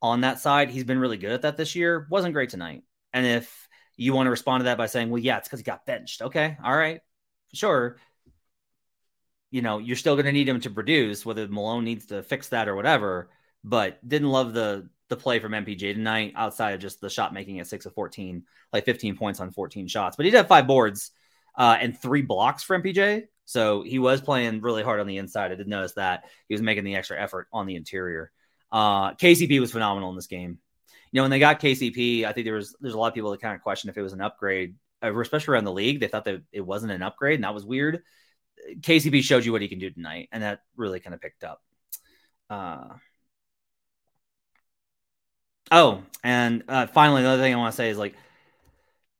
on 0.01 0.21
that 0.21 0.39
side. 0.39 0.71
He's 0.71 0.85
been 0.85 0.99
really 0.99 1.17
good 1.17 1.33
at 1.33 1.43
that 1.43 1.57
this 1.57 1.75
year. 1.75 2.07
Wasn't 2.09 2.35
great 2.35 2.51
tonight. 2.51 2.85
And 3.13 3.27
if 3.27 3.64
you 3.97 4.13
want 4.13 4.27
to 4.27 4.31
respond 4.31 4.61
to 4.61 4.65
that 4.65 4.79
by 4.79 4.87
saying, 4.87 5.11
well, 5.11 5.23
yeah, 5.23 5.39
it's 5.39 5.49
because 5.49 5.61
he 5.61 5.65
got 5.65 5.87
benched. 5.87 6.23
Okay. 6.23 6.57
All 6.63 6.77
right. 6.77 7.01
Sure. 7.53 7.97
You 9.51 9.63
know, 9.63 9.79
you're 9.79 9.97
still 9.97 10.17
going 10.17 10.27
to 10.27 10.33
need 10.33 10.49
him 10.49 10.61
to 10.61 10.71
produce, 10.71 11.25
whether 11.25 11.47
Malone 11.47 11.85
needs 11.85 12.07
to 12.07 12.23
fix 12.23 12.49
that 12.49 12.69
or 12.69 12.75
whatever. 12.75 13.31
But 13.63 14.07
didn't 14.07 14.31
love 14.31 14.53
the 14.53 14.89
the 15.09 15.17
play 15.17 15.39
from 15.39 15.53
MPJ 15.53 15.95
tonight 15.95 16.33
outside 16.35 16.75
of 16.75 16.81
just 16.81 17.01
the 17.01 17.11
shot 17.11 17.33
making 17.35 17.61
at 17.61 17.67
six 17.67 17.87
of 17.87 17.95
14, 17.95 18.43
like 18.73 18.85
15 18.85 19.17
points 19.17 19.39
on 19.39 19.53
14 19.53 19.87
shots. 19.87 20.17
But 20.17 20.25
he 20.25 20.31
did 20.31 20.39
have 20.39 20.49
five 20.49 20.67
boards 20.67 21.11
uh, 21.57 21.77
and 21.79 21.99
three 21.99 22.23
blocks 22.23 22.63
for 22.63 22.79
MPJ. 22.79 23.25
So 23.45 23.83
he 23.83 23.99
was 23.99 24.21
playing 24.21 24.63
really 24.63 24.83
hard 24.83 25.01
on 25.01 25.07
the 25.07 25.19
inside. 25.19 25.53
I 25.53 25.57
did 25.57 25.69
notice 25.69 25.93
that 25.93 26.25
he 26.49 26.55
was 26.55 26.63
making 26.63 26.85
the 26.85 26.97
extra 26.97 27.21
effort 27.21 27.49
on 27.53 27.67
the 27.67 27.77
interior. 27.77 28.33
Uh, 28.73 29.13
KCP 29.15 29.61
was 29.61 29.71
phenomenal 29.71 30.11
in 30.11 30.17
this 30.17 30.27
game 30.27 30.59
you 31.15 31.19
know, 31.19 31.23
when 31.23 31.31
they 31.31 31.39
got 31.39 31.61
KCP, 31.61 32.25
I 32.25 32.33
think 32.33 32.45
there 32.45 32.57
was 32.57 32.75
there's 32.81 32.95
a 32.95 32.99
lot 32.99 33.07
of 33.07 33.15
people 33.15 33.31
that 33.31 33.41
kind 33.41 33.55
of 33.55 33.63
question 33.63 33.89
if 33.89 33.97
it 33.97 34.03
was 34.03 34.15
an 34.15 34.21
upgrade, 34.21 34.75
uh, 35.01 35.17
especially 35.21 35.53
around 35.53 35.63
the 35.63 35.73
league. 35.73 36.01
They 36.01 36.09
thought 36.09 36.25
that 36.25 36.43
it 36.51 36.61
wasn't 36.61 36.91
an 36.91 37.03
upgrade, 37.03 37.37
and 37.37 37.45
that 37.45 37.55
was 37.55 37.65
weird. 37.65 38.03
KCP 38.81 39.23
showed 39.23 39.45
you 39.45 39.53
what 39.53 39.63
he 39.63 39.69
can 39.69 39.79
do 39.79 39.91
tonight, 39.91 40.29
and 40.33 40.43
that 40.43 40.63
really 40.75 40.99
kind 40.99 41.15
of 41.15 41.21
picked 41.21 41.45
up. 41.45 41.63
Uh, 42.51 42.95
oh, 45.71 46.03
and 46.25 46.65
uh, 46.67 46.89
finally, 46.89 47.23
the 47.23 47.29
other 47.29 47.43
thing 47.45 47.55
I 47.55 47.59
want 47.59 47.73
to 47.73 47.77
say 47.77 47.91
is 47.91 47.97
like, 47.97 48.17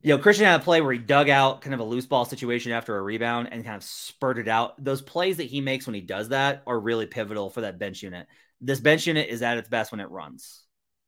you 0.03 0.17
know, 0.17 0.19
Christian 0.21 0.47
had 0.47 0.63
a 0.63 0.65
play 0.65 0.81
where 0.81 0.93
he 0.93 0.99
dug 0.99 1.29
out 1.29 1.61
kind 1.61 1.75
of 1.75 1.81
a 1.81 1.85
loose 1.85 2.07
ball 2.07 2.25
situation 2.25 2.73
after 2.73 2.99
a 2.99 3.03
rebound 3.03 3.51
and 3.53 3.65
kind 3.65 3.77
of 3.77 3.85
spurted 3.85 4.49
out. 4.49 4.83
Those 4.83 5.01
plays 5.01 5.37
that 5.37 5.45
he 5.45 5.61
makes 5.61 5.87
when 5.87 5.95
he 5.95 6.01
does 6.01 6.31
that 6.31 6.65
are 6.67 6.81
really 6.81 7.07
pivotal 7.07 7.51
for 7.51 7.61
that 7.61 7.79
bench 7.79 8.03
unit. 8.03 8.27
This 8.61 8.81
bench 8.81 9.07
unit 9.07 9.29
is 9.29 9.43
at 9.43 9.59
its 9.59 9.69
best 9.69 9.93
when 9.93 10.01
it 10.01 10.11
runs 10.11 10.64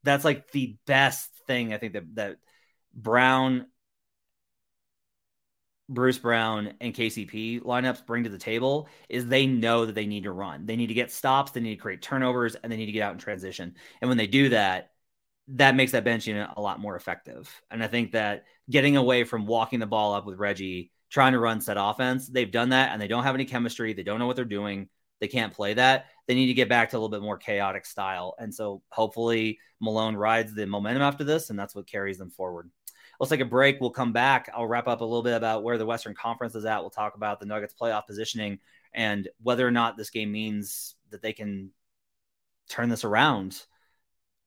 that's 0.07 0.25
like 0.25 0.51
the 0.53 0.77
best 0.87 1.31
thing 1.47 1.73
I 1.73 1.79
think 1.79 1.95
that 1.95 2.15
that 2.15 2.37
Brown, 2.95 3.67
Bruce 5.89 6.19
Brown, 6.19 6.75
and 6.81 6.95
KCP 6.95 7.63
lineups 7.63 8.07
bring 8.07 8.25
to 8.25 8.31
the 8.31 8.39
table 8.39 8.89
is 9.09 9.27
they 9.27 9.47
know 9.47 9.87
that 9.87 9.95
they 9.95 10.07
need 10.07 10.25
to 10.25 10.33
run. 10.33 10.67
They 10.67 10.77
need 10.77 10.89
to 10.89 10.95
get 10.95 11.13
stops, 11.13 11.53
they 11.53 11.61
need 11.61 11.77
to 11.77 11.83
create 11.83 12.03
turnovers, 12.03 12.55
and 12.55 12.73
they 12.73 12.77
need 12.77 12.87
to 12.87 12.93
get 12.93 13.03
out 13.03 13.13
in 13.13 13.19
transition. 13.19 13.75
And 14.01 14.09
when 14.09 14.19
they 14.19 14.27
do 14.27 14.49
that, 14.51 14.93
that 15.49 15.77
makes 15.77 15.93
that 15.93 16.05
bench 16.05 16.27
unit 16.27 16.49
a 16.57 16.61
lot 16.61 16.81
more 16.81 16.97
effective. 16.97 17.51
And 17.71 17.83
I 17.83 17.87
think 17.87 18.13
that 18.13 18.45
getting 18.69 18.97
away 18.97 19.25
from 19.25 19.47
walking 19.47 19.79
the 19.79 19.87
ball 19.87 20.15
up 20.15 20.27
with 20.27 20.39
Reggie, 20.39 20.91
trying 21.11 21.33
to 21.33 21.39
run 21.39 21.61
set 21.61 21.77
offense. 21.79 22.29
They've 22.29 22.51
done 22.51 22.71
that 22.71 22.93
and 22.93 23.01
they 23.01 23.09
don't 23.09 23.25
have 23.25 23.35
any 23.35 23.45
chemistry. 23.45 23.93
They 23.93 24.03
don't 24.03 24.19
know 24.19 24.27
what 24.27 24.37
they're 24.37 24.45
doing. 24.45 24.89
They 25.21 25.29
can't 25.29 25.53
play 25.53 25.75
that. 25.75 26.07
They 26.27 26.35
need 26.35 26.47
to 26.47 26.55
get 26.55 26.69
back 26.69 26.91
to 26.91 26.97
a 26.97 26.99
little 26.99 27.09
bit 27.09 27.23
more 27.23 27.39
chaotic 27.39 27.87
style. 27.87 28.35
And 28.39 28.55
so 28.55 28.83
hopefully 28.91 29.59
Malone 29.81 30.17
rides 30.17 30.55
the 30.55 30.67
momentum 30.67 31.03
after 31.03 31.25
this, 31.25 31.51
and 31.51 31.59
that's 31.59 31.75
what 31.75 31.87
carries 31.87 32.19
them 32.19 32.31
forward. 32.31 32.71
Let's 33.19 33.31
take 33.31 33.41
a 33.41 33.47
break. 33.47 33.81
We'll 33.81 33.91
come 33.91 34.13
back. 34.13 34.51
I'll 34.55 34.67
wrap 34.67 34.89
up 34.89 35.01
a 35.01 35.05
little 35.05 35.23
bit 35.23 35.37
about 35.37 35.63
where 35.63 35.79
the 35.79 35.87
Western 35.87 36.15
Conference 36.15 36.55
is 36.55 36.67
at. 36.67 36.81
We'll 36.81 36.91
talk 36.91 37.15
about 37.15 37.41
the 37.41 37.47
Nuggets 37.47 37.75
playoff 37.81 38.07
positioning 38.07 38.59
and 38.93 39.29
whether 39.43 39.67
or 39.67 39.71
not 39.71 39.97
this 39.97 40.11
game 40.11 40.33
means 40.33 40.97
that 41.11 41.23
they 41.23 41.33
can 41.33 41.71
turn 42.69 42.89
this 42.89 43.05
around 43.05 43.65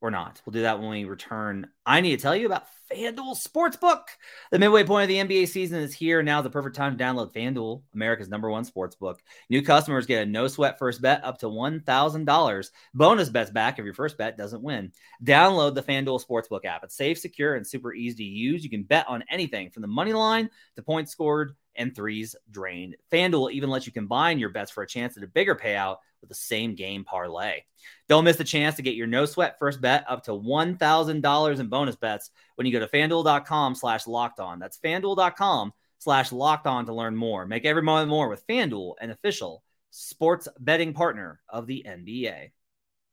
or 0.01 0.11
not. 0.11 0.41
We'll 0.45 0.53
do 0.53 0.61
that 0.61 0.79
when 0.79 0.89
we 0.89 1.05
return. 1.05 1.67
I 1.89 2.01
need 2.01 2.15
to 2.15 2.21
tell 2.21 2.35
you 2.35 2.45
about 2.45 2.67
FanDuel 2.93 3.35
Sportsbook. 3.35 4.03
The 4.51 4.59
midway 4.59 4.83
point 4.83 5.05
of 5.05 5.07
the 5.07 5.17
NBA 5.17 5.47
season 5.47 5.79
is 5.79 5.91
here. 5.91 6.21
Now 6.21 6.37
is 6.37 6.43
the 6.43 6.51
perfect 6.51 6.75
time 6.75 6.95
to 6.95 7.03
download 7.03 7.33
FanDuel, 7.33 7.81
America's 7.95 8.29
number 8.29 8.47
one 8.47 8.63
sportsbook. 8.63 9.15
New 9.49 9.63
customers 9.63 10.05
get 10.05 10.21
a 10.21 10.25
no 10.29 10.47
sweat 10.47 10.77
first 10.77 11.01
bet 11.01 11.23
up 11.23 11.39
to 11.39 11.47
$1,000. 11.47 12.69
Bonus 12.93 13.29
bets 13.29 13.49
back 13.49 13.79
if 13.79 13.85
your 13.85 13.95
first 13.95 14.19
bet 14.19 14.37
doesn't 14.37 14.61
win. 14.61 14.91
Download 15.23 15.73
the 15.73 15.81
FanDuel 15.81 16.23
Sportsbook 16.23 16.63
app. 16.65 16.83
It's 16.83 16.95
safe, 16.95 17.17
secure, 17.17 17.55
and 17.55 17.65
super 17.65 17.91
easy 17.91 18.17
to 18.17 18.23
use. 18.23 18.63
You 18.63 18.69
can 18.69 18.83
bet 18.83 19.09
on 19.09 19.23
anything 19.27 19.71
from 19.71 19.81
the 19.81 19.87
money 19.87 20.13
line 20.13 20.51
to 20.75 20.83
points 20.83 21.11
scored 21.11 21.55
and 21.75 21.95
threes 21.95 22.35
drained. 22.51 22.97
FanDuel 23.11 23.51
even 23.51 23.71
lets 23.71 23.87
you 23.87 23.91
combine 23.91 24.37
your 24.37 24.49
bets 24.49 24.69
for 24.69 24.83
a 24.83 24.87
chance 24.87 25.17
at 25.17 25.23
a 25.23 25.27
bigger 25.27 25.55
payout 25.55 25.97
with 26.21 26.29
the 26.29 26.35
same 26.35 26.75
game 26.75 27.03
parlay. 27.03 27.61
Don't 28.07 28.25
miss 28.25 28.37
the 28.37 28.43
chance 28.43 28.75
to 28.75 28.81
get 28.81 28.95
your 28.95 29.07
no 29.07 29.25
sweat 29.25 29.57
first 29.59 29.79
bet 29.79 30.03
up 30.07 30.23
to 30.23 30.31
$1,000 30.31 31.59
in 31.59 31.67
bonus 31.67 31.78
bets 31.99 32.31
when 32.55 32.67
you 32.67 32.73
go 32.73 32.79
to 32.79 32.87
fanduel.com 32.87 33.75
slash 33.75 34.07
locked 34.07 34.39
on. 34.39 34.59
That's 34.59 34.77
fanduel.com 34.77 35.73
slash 35.99 36.31
locked 36.31 36.67
on 36.67 36.85
to 36.85 36.93
learn 36.93 37.15
more. 37.15 37.45
Make 37.45 37.65
every 37.65 37.81
moment 37.81 38.09
more 38.09 38.29
with 38.29 38.45
FanDuel, 38.47 38.95
an 39.01 39.11
official 39.11 39.63
sports 39.91 40.47
betting 40.59 40.93
partner 40.93 41.39
of 41.49 41.67
the 41.67 41.85
NBA. 41.87 42.51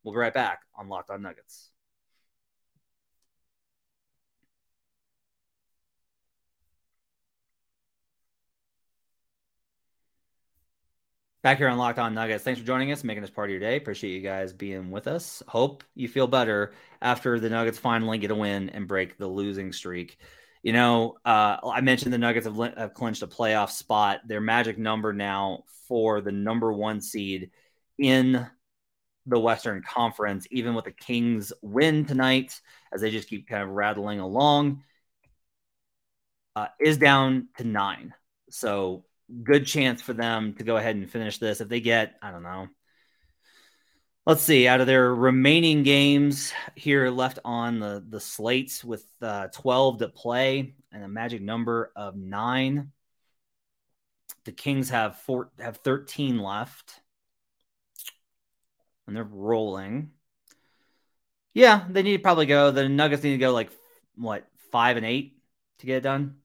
We'll 0.02 0.14
be 0.14 0.20
right 0.20 0.34
back 0.34 0.60
on 0.74 0.88
Locked 0.88 1.10
on 1.10 1.22
Nuggets. 1.22 1.70
Back 11.46 11.58
here 11.58 11.68
on 11.68 11.78
Locked 11.78 12.00
On 12.00 12.12
Nuggets. 12.12 12.42
Thanks 12.42 12.58
for 12.58 12.66
joining 12.66 12.90
us, 12.90 13.04
making 13.04 13.20
this 13.20 13.30
part 13.30 13.48
of 13.48 13.52
your 13.52 13.60
day. 13.60 13.76
Appreciate 13.76 14.12
you 14.12 14.20
guys 14.20 14.52
being 14.52 14.90
with 14.90 15.06
us. 15.06 15.44
Hope 15.46 15.84
you 15.94 16.08
feel 16.08 16.26
better 16.26 16.72
after 17.00 17.38
the 17.38 17.48
Nuggets 17.48 17.78
finally 17.78 18.18
get 18.18 18.32
a 18.32 18.34
win 18.34 18.68
and 18.70 18.88
break 18.88 19.16
the 19.16 19.28
losing 19.28 19.72
streak. 19.72 20.18
You 20.64 20.72
know, 20.72 21.18
uh, 21.24 21.58
I 21.64 21.82
mentioned 21.82 22.12
the 22.12 22.18
Nuggets 22.18 22.46
have, 22.48 22.56
have 22.76 22.94
clinched 22.94 23.22
a 23.22 23.28
playoff 23.28 23.70
spot. 23.70 24.22
Their 24.26 24.40
magic 24.40 24.76
number 24.76 25.12
now 25.12 25.62
for 25.86 26.20
the 26.20 26.32
number 26.32 26.72
one 26.72 27.00
seed 27.00 27.52
in 27.96 28.44
the 29.26 29.38
Western 29.38 29.84
Conference, 29.84 30.48
even 30.50 30.74
with 30.74 30.86
the 30.86 30.90
Kings 30.90 31.52
win 31.62 32.06
tonight, 32.06 32.60
as 32.92 33.02
they 33.02 33.12
just 33.12 33.28
keep 33.28 33.46
kind 33.46 33.62
of 33.62 33.68
rattling 33.68 34.18
along, 34.18 34.82
uh, 36.56 36.66
is 36.80 36.98
down 36.98 37.46
to 37.58 37.62
nine. 37.62 38.14
So 38.50 39.04
good 39.42 39.66
chance 39.66 40.02
for 40.02 40.12
them 40.12 40.54
to 40.54 40.64
go 40.64 40.76
ahead 40.76 40.96
and 40.96 41.10
finish 41.10 41.38
this. 41.38 41.60
If 41.60 41.68
they 41.68 41.80
get, 41.80 42.14
I 42.22 42.30
don't 42.30 42.42
know, 42.42 42.68
let's 44.26 44.42
see, 44.42 44.68
out 44.68 44.80
of 44.80 44.86
their 44.86 45.14
remaining 45.14 45.82
games 45.82 46.52
here 46.74 47.10
left 47.10 47.38
on 47.44 47.78
the, 47.78 48.04
the 48.08 48.20
slates 48.20 48.84
with 48.84 49.04
uh, 49.22 49.48
12 49.48 49.98
to 49.98 50.08
play 50.08 50.74
and 50.92 51.04
a 51.04 51.08
magic 51.08 51.42
number 51.42 51.92
of 51.96 52.16
nine, 52.16 52.92
the 54.44 54.52
Kings 54.52 54.90
have 54.90 55.16
four, 55.20 55.50
have 55.58 55.78
13 55.78 56.38
left 56.38 57.00
and 59.06 59.16
they're 59.16 59.24
rolling. 59.24 60.10
Yeah, 61.54 61.84
they 61.88 62.02
need 62.02 62.16
to 62.16 62.22
probably 62.22 62.46
go. 62.46 62.70
The 62.70 62.88
Nuggets 62.88 63.22
need 63.22 63.32
to 63.32 63.38
go 63.38 63.52
like 63.52 63.70
what 64.16 64.46
five 64.70 64.96
and 64.96 65.06
eight 65.06 65.40
to 65.78 65.86
get 65.86 65.98
it 65.98 66.02
done. 66.02 66.36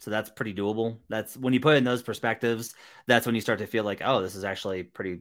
So 0.00 0.10
that's 0.10 0.30
pretty 0.30 0.54
doable. 0.54 0.98
That's 1.08 1.36
when 1.36 1.54
you 1.54 1.60
put 1.60 1.76
in 1.76 1.84
those 1.84 2.02
perspectives, 2.02 2.74
that's 3.06 3.26
when 3.26 3.34
you 3.34 3.40
start 3.40 3.60
to 3.60 3.66
feel 3.66 3.84
like, 3.84 4.02
oh, 4.04 4.20
this 4.20 4.34
is 4.34 4.44
actually 4.44 4.82
pretty 4.82 5.20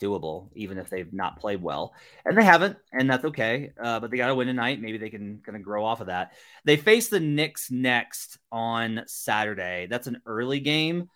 doable, 0.00 0.48
even 0.54 0.78
if 0.78 0.90
they've 0.90 1.12
not 1.12 1.38
played 1.38 1.62
well. 1.62 1.94
And 2.24 2.36
they 2.36 2.44
haven't, 2.44 2.76
and 2.92 3.08
that's 3.08 3.24
okay. 3.26 3.72
Uh, 3.80 4.00
but 4.00 4.10
they 4.10 4.16
got 4.16 4.28
to 4.28 4.34
win 4.34 4.48
tonight. 4.48 4.80
Maybe 4.80 4.98
they 4.98 5.10
can 5.10 5.40
kind 5.44 5.56
of 5.56 5.62
grow 5.62 5.84
off 5.84 6.00
of 6.00 6.08
that. 6.08 6.32
They 6.64 6.76
face 6.76 7.08
the 7.08 7.20
Knicks 7.20 7.70
next 7.70 8.38
on 8.50 9.02
Saturday. 9.06 9.86
That's 9.88 10.06
an 10.06 10.20
early 10.26 10.60
game. 10.60 11.08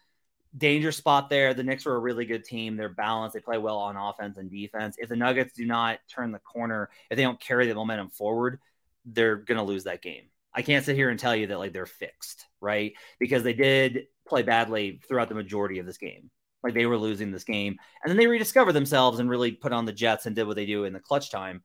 Danger 0.57 0.93
spot 0.93 1.29
there. 1.29 1.53
The 1.53 1.65
Knicks 1.65 1.87
are 1.87 1.95
a 1.95 1.99
really 1.99 2.25
good 2.25 2.45
team. 2.45 2.77
They're 2.77 2.89
balanced. 2.89 3.35
They 3.35 3.41
play 3.41 3.59
well 3.59 3.79
on 3.79 3.97
offense 3.97 4.39
and 4.39 4.51
defense. 4.51 4.97
If 4.99 5.09
the 5.09 5.17
Nuggets 5.17 5.53
do 5.53 5.67
not 5.67 5.99
turn 6.09 6.33
the 6.33 6.39
corner, 6.39 6.89
if 7.11 7.17
they 7.17 7.23
don't 7.23 7.41
carry 7.41 7.67
the 7.67 7.75
momentum 7.75 8.11
forward, 8.11 8.61
they're 9.05 9.37
going 9.37 9.59
to 9.59 9.65
lose 9.65 9.85
that 9.85 10.03
game. 10.03 10.25
I 10.57 10.63
can't 10.63 10.85
sit 10.85 10.97
here 10.97 11.11
and 11.11 11.21
tell 11.21 11.37
you 11.37 11.49
that 11.49 11.59
like 11.59 11.73
they're 11.73 11.87
fixed, 11.87 12.47
right? 12.61 12.95
Because 13.21 13.43
they 13.43 13.53
did 13.53 14.07
play 14.27 14.43
badly 14.43 15.01
throughout 15.07 15.29
the 15.29 15.35
majority 15.35 15.79
of 15.79 15.87
this 15.87 15.99
game. 15.99 16.31
Like 16.63 16.73
they 16.75 16.87
were 16.87 16.97
losing 16.97 17.31
this 17.31 17.45
game, 17.45 17.77
and 18.03 18.11
then 18.11 18.17
they 18.17 18.27
rediscovered 18.27 18.75
themselves 18.75 19.21
and 19.21 19.31
really 19.31 19.53
put 19.53 19.73
on 19.73 19.85
the 19.85 19.93
Jets 19.93 20.27
and 20.27 20.35
did 20.35 20.47
what 20.47 20.57
they 20.57 20.67
do 20.67 20.85
in 20.85 20.93
the 20.93 20.99
clutch 20.99 21.31
time. 21.31 21.63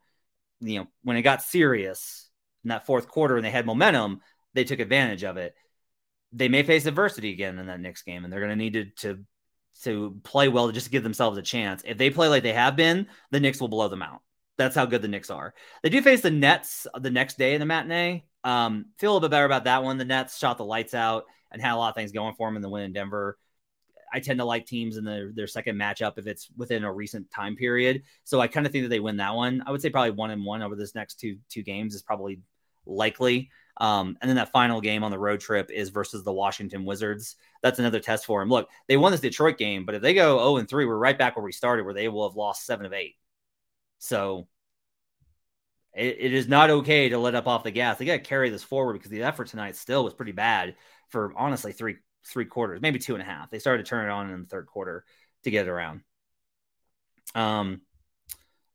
You 0.60 0.82
know, 0.82 0.88
when 1.04 1.18
it 1.18 1.24
got 1.24 1.42
serious 1.42 2.30
in 2.64 2.70
that 2.70 2.86
fourth 2.86 3.08
quarter 3.08 3.36
and 3.36 3.44
they 3.44 3.50
had 3.50 3.66
momentum, 3.66 4.22
they 4.54 4.64
took 4.64 4.80
advantage 4.80 5.24
of 5.24 5.38
it. 5.38 5.56
They 6.34 6.50
may 6.50 6.62
face 6.62 6.86
adversity 6.86 7.32
again 7.32 7.58
in 7.58 7.68
that 7.68 7.80
next 7.80 8.04
game, 8.04 8.24
and 8.24 8.32
they're 8.32 8.42
going 8.42 8.52
to 8.52 8.56
need 8.56 8.74
to, 8.74 8.86
to 9.02 9.26
to 9.84 10.20
play 10.24 10.50
well 10.50 10.68
to 10.68 10.74
just 10.74 10.92
give 10.92 11.02
themselves 11.02 11.38
a 11.38 11.42
chance. 11.42 11.82
If 11.86 11.98
they 11.98 12.10
play 12.10 12.28
like 12.28 12.44
they 12.44 12.54
have 12.54 12.76
been, 12.76 13.08
the 13.32 13.40
Knicks 13.40 13.60
will 13.60 13.70
blow 13.70 13.88
them 13.88 14.04
out. 14.04 14.22
That's 14.64 14.76
how 14.76 14.86
good 14.86 15.02
the 15.02 15.08
Knicks 15.08 15.30
are. 15.30 15.54
They 15.84 15.90
do 15.90 16.02
face 16.02 16.22
the 16.22 16.32
Nets 16.32 16.88
the 16.96 17.10
next 17.10 17.38
day 17.38 17.54
in 17.54 17.60
the 17.60 17.66
matinee. 17.66 18.26
Um, 18.44 18.88
feel 18.98 19.12
a 19.12 19.14
little 19.14 19.28
bit 19.28 19.32
better 19.32 19.46
about 19.46 19.66
that 19.66 19.84
one. 19.84 19.98
The 19.98 20.06
Nets 20.06 20.38
shot 20.38 20.58
the 20.58 20.66
lights 20.66 20.94
out 20.94 21.26
and 21.52 21.62
had 21.62 21.74
a 21.74 21.78
lot 21.78 21.90
of 21.90 21.96
things 21.96 22.12
going 22.12 22.36
for 22.36 22.48
them 22.48 22.56
in 22.56 22.62
the 22.62 22.70
win 22.70 22.84
in 22.84 22.94
Denver. 22.94 23.38
I 24.14 24.20
tend 24.20 24.40
to 24.40 24.46
like 24.46 24.66
teams 24.66 24.98
in 24.98 25.06
the, 25.06 25.32
their 25.34 25.48
second 25.48 25.78
matchup 25.78 26.18
if 26.18 26.28
it's 26.28 26.50
within 26.58 26.84
a 26.84 26.92
recent 26.92 27.32
time 27.32 27.56
period. 27.56 28.04
So 28.24 28.42
I 28.42 28.48
kind 28.48 28.66
of 28.66 28.72
think 28.72 28.84
that 28.84 28.90
they 28.90 29.00
win 29.00 29.18
that 29.18 29.36
one. 29.36 29.64
I 29.66 29.72
would 29.72 29.82
say 29.82 29.90
probably 29.90 30.12
one 30.12 30.32
and 30.32 30.44
one 30.44 30.62
over 30.62 30.76
this 30.76 30.96
next 30.96 31.20
two 31.20 31.38
two 31.50 31.64
games 31.64 31.96
is 31.96 32.02
probably 32.02 32.42
likely. 32.86 33.50
Um, 33.78 34.18
and 34.22 34.30
then 34.30 34.36
that 34.36 34.52
final 34.52 34.82
game 34.82 35.04
on 35.04 35.12
the 35.12 35.20
road 35.20 35.40
trip 35.40 35.72
is 35.72 35.90
versus 35.90 36.24
the 36.24 36.34
Washington 36.34 36.84
Wizards. 36.84 37.38
That's 37.64 37.80
another 37.80 38.00
test 38.00 38.26
for 38.26 38.42
them. 38.42 38.50
Look, 38.50 38.70
they 38.88 38.98
won 38.98 39.12
this 39.12 39.22
Detroit 39.22 39.58
game, 39.58 39.86
but 39.86 39.96
if 39.96 40.02
they 40.02 40.14
go 40.14 40.38
0 40.38 40.58
and 40.58 40.70
3, 40.70 40.86
we're 40.86 40.98
right 40.98 41.18
back 41.18 41.36
where 41.36 41.46
we 41.46 41.54
started, 41.54 41.86
where 41.86 41.94
they 41.94 42.10
will 42.10 42.28
have 42.28 42.36
lost 42.36 42.66
seven 42.66 42.86
of 42.86 42.94
eight. 42.94 43.16
So 44.00 44.48
it, 45.94 46.18
it 46.20 46.34
is 46.34 46.48
not 46.48 46.70
okay 46.70 47.10
to 47.10 47.18
let 47.18 47.36
up 47.36 47.48
off 47.48 47.64
the 47.64 47.72
gas. 47.72 47.98
They 47.98 48.06
got 48.06 48.14
to 48.14 48.20
carry 48.20 48.50
this 48.50 48.64
forward 48.64 48.94
because 48.94 49.12
the 49.12 49.24
effort 49.24 49.48
tonight 49.48 49.76
still 49.76 50.04
was 50.04 50.14
pretty 50.14 50.32
bad 50.32 50.76
for 51.10 51.34
honestly 51.36 51.74
three 51.74 51.98
three 52.26 52.46
quarters, 52.46 52.82
maybe 52.82 53.00
two 53.00 53.14
and 53.14 53.22
a 53.22 53.26
half. 53.26 53.50
They 53.50 53.60
started 53.60 53.84
to 53.84 53.90
turn 53.90 54.08
it 54.08 54.12
on 54.12 54.30
in 54.30 54.42
the 54.42 54.48
third 54.48 54.68
quarter 54.68 55.06
to 55.44 55.52
get 55.52 55.66
it 55.66 55.70
around. 55.70 56.02
Um, 57.34 57.82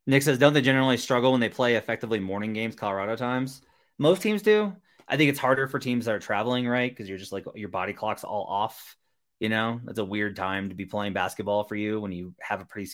Nick 0.07 0.23
says, 0.23 0.39
don't 0.39 0.53
they 0.53 0.63
generally 0.63 0.97
struggle 0.97 1.33
when 1.33 1.41
they 1.41 1.49
play 1.49 1.77
effectively 1.77 2.21
morning 2.21 2.53
games, 2.53 2.75
Colorado 2.75 3.17
times? 3.17 3.63
Most 3.99 4.23
teams 4.23 4.43
do. 4.43 4.75
I 5.09 5.17
think 5.17 5.31
it's 5.31 5.39
harder 5.39 5.69
for 5.69 5.79
teams 5.79 6.07
that 6.07 6.15
are 6.15 6.21
traveling, 6.21 6.67
right? 6.67 6.91
Because 6.91 7.09
you're 7.09 7.19
just 7.19 7.33
like 7.33 7.45
your 7.55 7.69
body 7.69 7.93
clock's 7.93 8.25
all 8.25 8.45
off. 8.45 8.97
You 9.39 9.49
know, 9.49 9.81
it's 9.87 9.99
a 9.99 10.05
weird 10.05 10.35
time 10.35 10.71
to 10.71 10.75
be 10.75 10.87
playing 10.87 11.13
basketball 11.13 11.65
for 11.65 11.77
you 11.77 12.01
when 12.01 12.13
you 12.13 12.35
have 12.41 12.61
a 12.61 12.65
pretty 12.65 12.91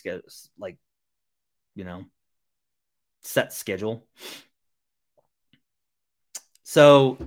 like, 0.57 0.77
you 1.75 1.83
know, 1.83 2.03
set 3.23 3.53
schedule. 3.53 4.05
So 6.63 7.17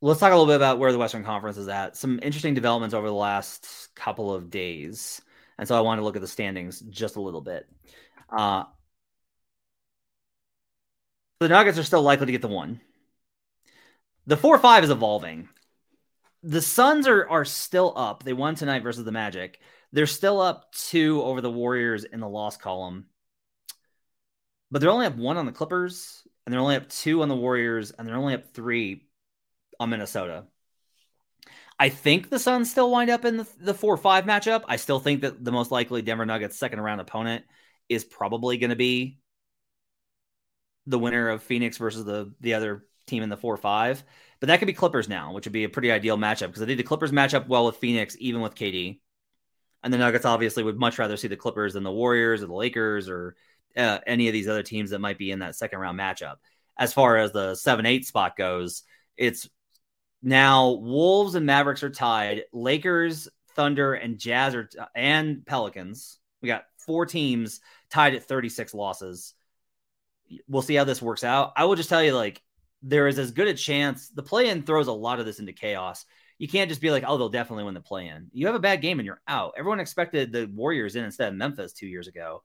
let's 0.00 0.20
talk 0.20 0.32
a 0.32 0.36
little 0.36 0.46
bit 0.46 0.56
about 0.56 0.78
where 0.78 0.92
the 0.92 0.98
Western 0.98 1.24
Conference 1.24 1.56
is 1.56 1.68
at. 1.68 1.96
Some 1.96 2.20
interesting 2.22 2.54
developments 2.54 2.94
over 2.94 3.06
the 3.06 3.14
last 3.14 3.88
couple 3.94 4.34
of 4.34 4.50
days. 4.50 5.20
And 5.58 5.66
so 5.66 5.76
I 5.76 5.80
want 5.80 5.98
to 6.00 6.04
look 6.04 6.16
at 6.16 6.22
the 6.22 6.28
standings 6.28 6.80
just 6.80 7.16
a 7.16 7.20
little 7.20 7.40
bit. 7.40 7.68
Uh, 8.30 8.64
the 11.40 11.48
Nuggets 11.48 11.78
are 11.78 11.84
still 11.84 12.02
likely 12.02 12.26
to 12.26 12.32
get 12.32 12.42
the 12.42 12.48
one. 12.48 12.80
The 14.26 14.36
4 14.36 14.58
5 14.58 14.84
is 14.84 14.90
evolving. 14.90 15.48
The 16.42 16.62
Suns 16.62 17.06
are, 17.06 17.28
are 17.28 17.44
still 17.44 17.92
up. 17.96 18.22
They 18.22 18.32
won 18.32 18.54
tonight 18.54 18.82
versus 18.82 19.04
the 19.04 19.12
Magic. 19.12 19.60
They're 19.92 20.06
still 20.06 20.40
up 20.40 20.72
two 20.72 21.22
over 21.22 21.40
the 21.40 21.50
Warriors 21.50 22.04
in 22.04 22.20
the 22.20 22.28
loss 22.28 22.56
column, 22.56 23.06
but 24.70 24.80
they're 24.80 24.90
only 24.90 25.06
up 25.06 25.16
one 25.16 25.36
on 25.38 25.46
the 25.46 25.52
Clippers, 25.52 26.22
and 26.44 26.52
they're 26.52 26.60
only 26.60 26.76
up 26.76 26.88
two 26.88 27.22
on 27.22 27.28
the 27.28 27.36
Warriors, 27.36 27.90
and 27.90 28.06
they're 28.06 28.16
only 28.16 28.34
up 28.34 28.52
three 28.52 29.08
on 29.80 29.90
Minnesota. 29.90 30.44
I 31.78 31.88
think 31.90 32.28
the 32.28 32.38
Suns 32.38 32.70
still 32.70 32.90
wind 32.90 33.08
up 33.08 33.24
in 33.24 33.36
the, 33.38 33.46
the 33.60 33.74
4 33.74 33.96
5 33.96 34.24
matchup. 34.24 34.64
I 34.66 34.76
still 34.76 34.98
think 34.98 35.22
that 35.22 35.44
the 35.44 35.52
most 35.52 35.70
likely 35.70 36.02
Denver 36.02 36.26
Nuggets 36.26 36.58
second 36.58 36.80
round 36.80 37.00
opponent 37.00 37.44
is 37.88 38.04
probably 38.04 38.58
going 38.58 38.70
to 38.70 38.76
be 38.76 39.20
the 40.86 40.98
winner 40.98 41.28
of 41.28 41.42
Phoenix 41.42 41.76
versus 41.76 42.04
the, 42.04 42.32
the 42.40 42.54
other 42.54 42.84
team 43.06 43.22
in 43.22 43.28
the 43.28 43.36
4 43.36 43.56
5 43.56 44.04
But 44.40 44.48
that 44.48 44.58
could 44.58 44.66
be 44.66 44.72
Clippers 44.72 45.08
now, 45.08 45.32
which 45.32 45.46
would 45.46 45.52
be 45.52 45.64
a 45.64 45.68
pretty 45.68 45.92
ideal 45.92 46.16
matchup 46.16 46.48
because 46.48 46.62
I 46.62 46.66
think 46.66 46.78
the 46.78 46.84
Clippers 46.84 47.12
match 47.12 47.34
up 47.34 47.48
well 47.48 47.66
with 47.66 47.76
Phoenix, 47.76 48.16
even 48.18 48.40
with 48.40 48.54
KD. 48.54 48.98
And 49.82 49.92
the 49.92 49.98
Nuggets 49.98 50.24
obviously 50.24 50.62
would 50.62 50.78
much 50.78 50.98
rather 50.98 51.16
see 51.16 51.28
the 51.28 51.36
Clippers 51.36 51.74
than 51.74 51.84
the 51.84 51.92
Warriors 51.92 52.42
or 52.42 52.46
the 52.46 52.54
Lakers 52.54 53.08
or 53.08 53.36
uh, 53.76 53.98
any 54.06 54.26
of 54.28 54.32
these 54.32 54.48
other 54.48 54.62
teams 54.62 54.90
that 54.90 54.98
might 54.98 55.18
be 55.18 55.30
in 55.30 55.38
that 55.40 55.54
second 55.54 55.78
round 55.78 55.98
matchup. 55.98 56.36
As 56.76 56.92
far 56.92 57.16
as 57.16 57.32
the 57.32 57.54
7 57.54 57.86
8 57.86 58.06
spot 58.06 58.36
goes, 58.36 58.82
it's 59.16 59.48
now 60.22 60.70
Wolves 60.70 61.34
and 61.34 61.46
Mavericks 61.46 61.82
are 61.82 61.90
tied. 61.90 62.44
Lakers, 62.52 63.28
Thunder, 63.54 63.94
and 63.94 64.18
Jazz 64.18 64.54
are, 64.54 64.68
and 64.94 65.44
Pelicans. 65.44 66.18
We 66.42 66.48
got 66.48 66.64
four 66.78 67.06
teams 67.06 67.60
tied 67.90 68.14
at 68.14 68.24
36 68.24 68.74
losses. 68.74 69.34
We'll 70.48 70.62
see 70.62 70.74
how 70.74 70.84
this 70.84 71.02
works 71.02 71.24
out. 71.24 71.52
I 71.56 71.64
will 71.64 71.76
just 71.76 71.88
tell 71.88 72.02
you, 72.02 72.14
like, 72.14 72.42
there 72.82 73.08
is 73.08 73.18
as 73.18 73.32
good 73.32 73.48
a 73.48 73.54
chance 73.54 74.08
the 74.08 74.22
play 74.22 74.48
in 74.48 74.62
throws 74.62 74.86
a 74.86 74.92
lot 74.92 75.18
of 75.18 75.26
this 75.26 75.40
into 75.40 75.52
chaos. 75.52 76.04
You 76.38 76.48
can't 76.48 76.68
just 76.68 76.80
be 76.80 76.90
like, 76.90 77.04
oh, 77.06 77.18
they'll 77.18 77.28
definitely 77.28 77.64
win 77.64 77.74
the 77.74 77.80
play 77.80 78.06
in. 78.06 78.28
You 78.32 78.46
have 78.46 78.54
a 78.54 78.60
bad 78.60 78.80
game 78.80 79.00
and 79.00 79.06
you're 79.06 79.20
out. 79.26 79.54
Everyone 79.56 79.80
expected 79.80 80.32
the 80.32 80.46
Warriors 80.46 80.94
in 80.94 81.04
instead 81.04 81.28
of 81.28 81.34
Memphis 81.34 81.72
two 81.72 81.88
years 81.88 82.06
ago. 82.06 82.42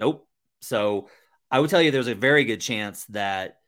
Nope. 0.00 0.26
So 0.62 1.08
I 1.50 1.60
would 1.60 1.68
tell 1.70 1.82
you 1.82 1.90
there's 1.90 2.08
a 2.08 2.14
very 2.14 2.44
good 2.44 2.60
chance 2.60 3.04
that 3.06 3.58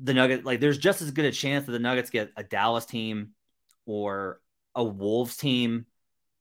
the 0.00 0.14
Nuggets, 0.14 0.44
like, 0.44 0.60
there's 0.60 0.78
just 0.78 1.02
as 1.02 1.10
good 1.10 1.24
a 1.24 1.32
chance 1.32 1.66
that 1.66 1.72
the 1.72 1.78
Nuggets 1.80 2.10
get 2.10 2.30
a 2.36 2.44
Dallas 2.44 2.86
team 2.86 3.30
or 3.84 4.40
a 4.74 4.84
Wolves 4.84 5.36
team 5.36 5.86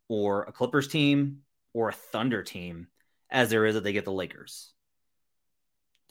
or 0.08 0.44
a 0.44 0.52
Clippers 0.52 0.88
team 0.88 1.40
or 1.74 1.90
a 1.90 1.94
Thunder 1.94 2.44
team 2.44 2.88
as 3.32 3.50
there 3.50 3.66
is 3.66 3.74
that 3.74 3.84
they 3.84 3.94
get 3.94 4.06
the 4.06 4.12
Lakers. 4.12 4.72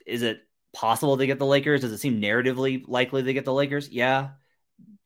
Is 0.05 0.23
it 0.23 0.41
possible 0.73 1.17
they 1.17 1.27
get 1.29 1.39
the 1.39 1.47
Lakers? 1.47 1.83
Does 1.83 1.93
it 1.93 1.99
seem 1.99 2.21
narratively 2.21 2.85
likely 2.89 3.23
they 3.23 3.33
get 3.33 3.45
the 3.45 3.53
Lakers? 3.53 3.89
Yeah. 3.89 4.31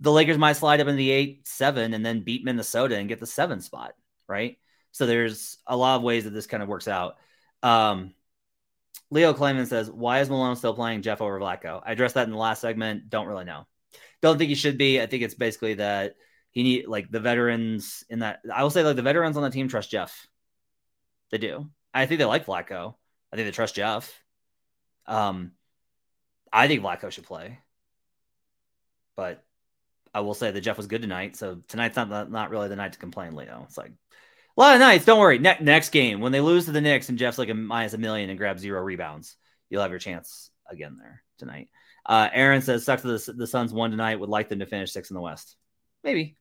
The 0.00 0.12
Lakers 0.12 0.38
might 0.38 0.54
slide 0.54 0.80
up 0.80 0.88
in 0.88 0.96
the 0.96 1.10
eight, 1.10 1.46
seven, 1.46 1.92
and 1.94 2.04
then 2.04 2.22
beat 2.22 2.44
Minnesota 2.44 2.96
and 2.96 3.08
get 3.08 3.18
the 3.20 3.26
seven 3.26 3.60
spot, 3.60 3.94
right? 4.28 4.58
So 4.92 5.06
there's 5.06 5.58
a 5.66 5.76
lot 5.76 5.96
of 5.96 6.02
ways 6.02 6.24
that 6.24 6.30
this 6.30 6.46
kind 6.46 6.62
of 6.62 6.68
works 6.68 6.88
out. 6.88 7.16
Um, 7.62 8.14
Leo 9.10 9.32
Clayman 9.32 9.66
says, 9.66 9.90
Why 9.90 10.20
is 10.20 10.30
Malone 10.30 10.56
still 10.56 10.74
playing 10.74 11.02
Jeff 11.02 11.20
over 11.20 11.38
Vlatko? 11.40 11.82
I 11.84 11.92
addressed 11.92 12.14
that 12.14 12.26
in 12.26 12.32
the 12.32 12.38
last 12.38 12.60
segment. 12.60 13.10
Don't 13.10 13.26
really 13.26 13.44
know. 13.44 13.66
Don't 14.20 14.38
think 14.38 14.48
he 14.48 14.54
should 14.54 14.78
be. 14.78 15.00
I 15.00 15.06
think 15.06 15.22
it's 15.22 15.34
basically 15.34 15.74
that 15.74 16.16
he 16.50 16.62
need 16.62 16.86
like 16.86 17.10
the 17.10 17.20
veterans 17.20 18.04
in 18.08 18.20
that. 18.20 18.40
I 18.52 18.62
will 18.62 18.70
say 18.70 18.82
like 18.82 18.96
the 18.96 19.02
veterans 19.02 19.36
on 19.36 19.42
the 19.42 19.50
team 19.50 19.68
trust 19.68 19.90
Jeff. 19.90 20.26
They 21.30 21.38
do. 21.38 21.70
I 21.92 22.06
think 22.06 22.18
they 22.18 22.24
like 22.24 22.46
Vlatko. 22.46 22.94
I 23.32 23.36
think 23.36 23.46
they 23.46 23.52
trust 23.52 23.74
Jeff. 23.74 24.12
Um, 25.06 25.52
I 26.52 26.68
think 26.68 26.82
Vlatko 26.82 27.10
should 27.10 27.24
play, 27.24 27.58
but 29.16 29.42
I 30.14 30.20
will 30.20 30.34
say 30.34 30.50
that 30.50 30.60
Jeff 30.60 30.76
was 30.76 30.86
good 30.86 31.02
tonight. 31.02 31.36
So 31.36 31.62
tonight's 31.68 31.96
not 31.96 32.30
not 32.30 32.50
really 32.50 32.68
the 32.68 32.76
night 32.76 32.92
to 32.92 32.98
complain, 32.98 33.34
Leo. 33.34 33.64
It's 33.66 33.78
like 33.78 33.90
a 33.90 34.60
lot 34.60 34.74
of 34.74 34.80
nights. 34.80 35.04
Don't 35.04 35.20
worry. 35.20 35.38
Ne- 35.38 35.58
next 35.60 35.90
game, 35.90 36.20
when 36.20 36.32
they 36.32 36.40
lose 36.40 36.64
to 36.66 36.72
the 36.72 36.80
Knicks 36.80 37.08
and 37.08 37.18
Jeff's 37.18 37.38
like 37.38 37.48
a 37.48 37.54
minus 37.54 37.94
a 37.94 37.98
million 37.98 38.30
and 38.30 38.38
grabs 38.38 38.62
zero 38.62 38.80
rebounds, 38.82 39.36
you'll 39.70 39.82
have 39.82 39.90
your 39.90 40.00
chance 40.00 40.50
again 40.70 40.96
there 40.98 41.22
tonight. 41.38 41.68
Uh, 42.04 42.28
Aaron 42.32 42.62
says, 42.62 42.84
"Sucks 42.84 43.02
that 43.02 43.26
the, 43.26 43.32
the 43.32 43.46
Suns 43.46 43.72
won 43.72 43.90
tonight. 43.90 44.20
Would 44.20 44.28
like 44.28 44.48
them 44.48 44.60
to 44.60 44.66
finish 44.66 44.92
six 44.92 45.10
in 45.10 45.14
the 45.14 45.20
West. 45.20 45.56
Maybe." 46.02 46.36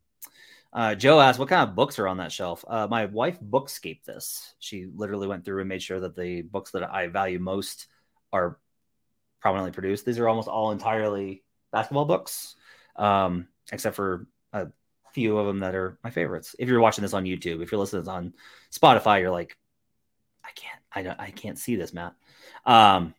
Uh, 0.74 0.96
Joe 0.96 1.20
asked, 1.20 1.40
"What 1.40 1.50
kind 1.50 1.68
of 1.68 1.76
books 1.76 2.00
are 2.00 2.08
on 2.08 2.18
that 2.18 2.32
shelf?" 2.32 2.64
Uh, 2.68 2.88
my 2.90 3.06
wife 3.06 3.40
bookscaped 3.40 4.04
this. 4.04 4.54
She 4.60 4.88
literally 4.94 5.28
went 5.28 5.46
through 5.46 5.60
and 5.60 5.70
made 5.70 5.82
sure 5.82 6.00
that 6.00 6.16
the 6.16 6.42
books 6.42 6.72
that 6.72 6.84
I 6.84 7.08
value 7.08 7.40
most 7.40 7.88
are 8.32 8.60
prominently 9.42 9.72
produced. 9.72 10.06
These 10.06 10.20
are 10.20 10.28
almost 10.28 10.48
all 10.48 10.72
entirely 10.72 11.44
basketball 11.72 12.06
books, 12.06 12.56
um, 12.96 13.48
except 13.72 13.96
for 13.96 14.28
a 14.54 14.68
few 15.14 15.38
of 15.38 15.48
them 15.48 15.60
that 15.60 15.76
are 15.76 15.98
my 16.04 16.10
favorites. 16.10 16.56
If 16.60 16.70
you're 16.70 16.80
watching 16.80 17.02
this 17.02 17.14
on 17.14 17.26
YouTube, 17.26 17.62
if 17.62 17.72
you're 17.72 17.80
listening 17.80 18.08
on 18.08 18.34
Spotify, 18.72 19.22
you're 19.22 19.32
like, 19.32 19.58
I 20.44 20.50
can't, 20.56 20.80
I 20.92 21.02
don't, 21.04 21.20
I 21.20 21.32
can't 21.32 21.58
see 21.58 21.76
this, 21.76 21.94
Matt. 21.94 22.16
Um, 22.66 23.14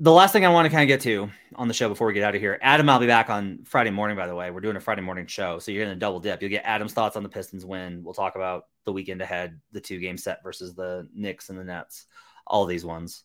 the 0.00 0.12
last 0.12 0.32
thing 0.32 0.46
I 0.46 0.50
want 0.50 0.66
to 0.66 0.70
kind 0.70 0.82
of 0.82 0.88
get 0.88 1.00
to 1.02 1.28
on 1.56 1.66
the 1.66 1.74
show 1.74 1.88
before 1.88 2.06
we 2.06 2.12
get 2.12 2.22
out 2.22 2.34
of 2.34 2.40
here, 2.40 2.58
Adam, 2.62 2.88
I'll 2.88 3.00
be 3.00 3.06
back 3.06 3.30
on 3.30 3.64
Friday 3.64 3.90
morning. 3.90 4.16
By 4.16 4.26
the 4.26 4.34
way, 4.34 4.50
we're 4.50 4.60
doing 4.60 4.76
a 4.76 4.80
Friday 4.80 5.02
morning 5.02 5.26
show, 5.26 5.58
so 5.58 5.72
you're 5.72 5.84
going 5.84 5.94
to 5.94 5.98
double 5.98 6.20
dip. 6.20 6.40
You'll 6.40 6.50
get 6.50 6.64
Adam's 6.64 6.92
thoughts 6.92 7.16
on 7.16 7.22
the 7.22 7.28
Pistons 7.28 7.66
win. 7.66 8.02
We'll 8.04 8.14
talk 8.14 8.36
about 8.36 8.66
the 8.84 8.92
weekend 8.92 9.22
ahead, 9.22 9.60
the 9.72 9.80
two 9.80 9.98
game 9.98 10.16
set 10.16 10.42
versus 10.44 10.74
the 10.74 11.08
Knicks 11.12 11.50
and 11.50 11.58
the 11.58 11.64
Nets, 11.64 12.06
all 12.46 12.64
these 12.64 12.84
ones. 12.84 13.24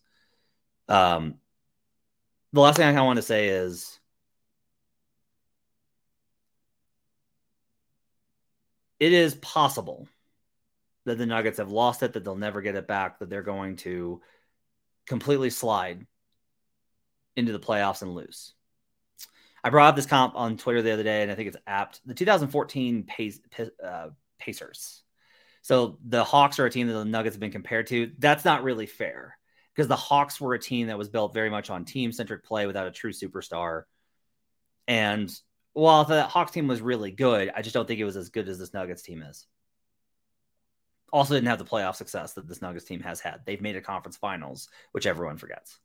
Um, 0.88 1.36
the 2.52 2.60
last 2.60 2.76
thing 2.76 2.96
I 2.96 3.02
want 3.02 3.16
to 3.16 3.22
say 3.22 3.48
is 3.48 3.98
it 9.00 9.12
is 9.12 9.34
possible 9.34 10.08
that 11.04 11.18
the 11.18 11.26
Nuggets 11.26 11.58
have 11.58 11.70
lost 11.70 12.02
it, 12.02 12.12
that 12.12 12.24
they'll 12.24 12.36
never 12.36 12.62
get 12.62 12.76
it 12.76 12.86
back, 12.86 13.18
that 13.18 13.28
they're 13.28 13.42
going 13.42 13.76
to 13.76 14.22
completely 15.06 15.50
slide 15.50 16.06
into 17.36 17.52
the 17.52 17.58
playoffs 17.58 18.02
and 18.02 18.14
lose. 18.14 18.54
I 19.62 19.70
brought 19.70 19.88
up 19.88 19.96
this 19.96 20.06
comp 20.06 20.34
on 20.36 20.56
Twitter 20.56 20.82
the 20.82 20.92
other 20.92 21.02
day, 21.02 21.22
and 21.22 21.30
I 21.30 21.34
think 21.34 21.48
it's 21.48 21.56
apt. 21.66 22.00
The 22.06 22.14
2014 22.14 23.04
Pace, 23.04 23.40
uh, 23.82 24.08
Pacers. 24.38 25.02
So 25.62 25.98
the 26.06 26.22
Hawks 26.22 26.58
are 26.58 26.66
a 26.66 26.70
team 26.70 26.86
that 26.86 26.92
the 26.92 27.04
Nuggets 27.04 27.34
have 27.34 27.40
been 27.40 27.50
compared 27.50 27.86
to. 27.88 28.12
That's 28.18 28.44
not 28.44 28.62
really 28.62 28.86
fair 28.86 29.36
because 29.74 29.88
the 29.88 29.96
Hawks 29.96 30.40
were 30.40 30.54
a 30.54 30.58
team 30.58 30.86
that 30.86 30.98
was 30.98 31.08
built 31.08 31.34
very 31.34 31.50
much 31.50 31.70
on 31.70 31.84
team 31.84 32.12
centric 32.12 32.44
play 32.44 32.66
without 32.66 32.86
a 32.86 32.92
true 32.92 33.12
superstar. 33.12 33.82
And 34.86 35.32
while 35.72 36.04
the 36.04 36.22
Hawks 36.22 36.52
team 36.52 36.68
was 36.68 36.80
really 36.80 37.10
good, 37.10 37.50
I 37.54 37.62
just 37.62 37.74
don't 37.74 37.86
think 37.86 38.00
it 38.00 38.04
was 38.04 38.16
as 38.16 38.28
good 38.28 38.48
as 38.48 38.58
this 38.58 38.72
Nuggets 38.72 39.02
team 39.02 39.22
is. 39.22 39.46
Also, 41.12 41.34
didn't 41.34 41.48
have 41.48 41.58
the 41.58 41.64
playoff 41.64 41.96
success 41.96 42.32
that 42.32 42.48
this 42.48 42.60
Nuggets 42.62 42.84
team 42.84 43.00
has 43.00 43.20
had. 43.20 43.40
They've 43.44 43.60
made 43.60 43.76
a 43.76 43.80
conference 43.80 44.16
finals, 44.16 44.68
which 44.92 45.06
everyone 45.06 45.36
forgets. 45.36 45.78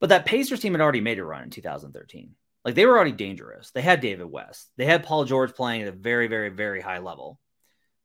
But 0.00 0.08
that 0.08 0.26
Pacers 0.26 0.60
team 0.60 0.72
had 0.72 0.80
already 0.80 1.00
made 1.00 1.18
a 1.18 1.24
run 1.24 1.44
in 1.44 1.50
2013. 1.50 2.34
Like 2.64 2.74
they 2.74 2.86
were 2.86 2.94
already 2.94 3.12
dangerous. 3.12 3.70
They 3.70 3.82
had 3.82 4.00
David 4.00 4.26
West. 4.26 4.70
They 4.76 4.86
had 4.86 5.04
Paul 5.04 5.24
George 5.24 5.54
playing 5.54 5.82
at 5.82 5.88
a 5.88 5.92
very, 5.92 6.28
very, 6.28 6.48
very 6.48 6.80
high 6.80 6.98
level. 6.98 7.38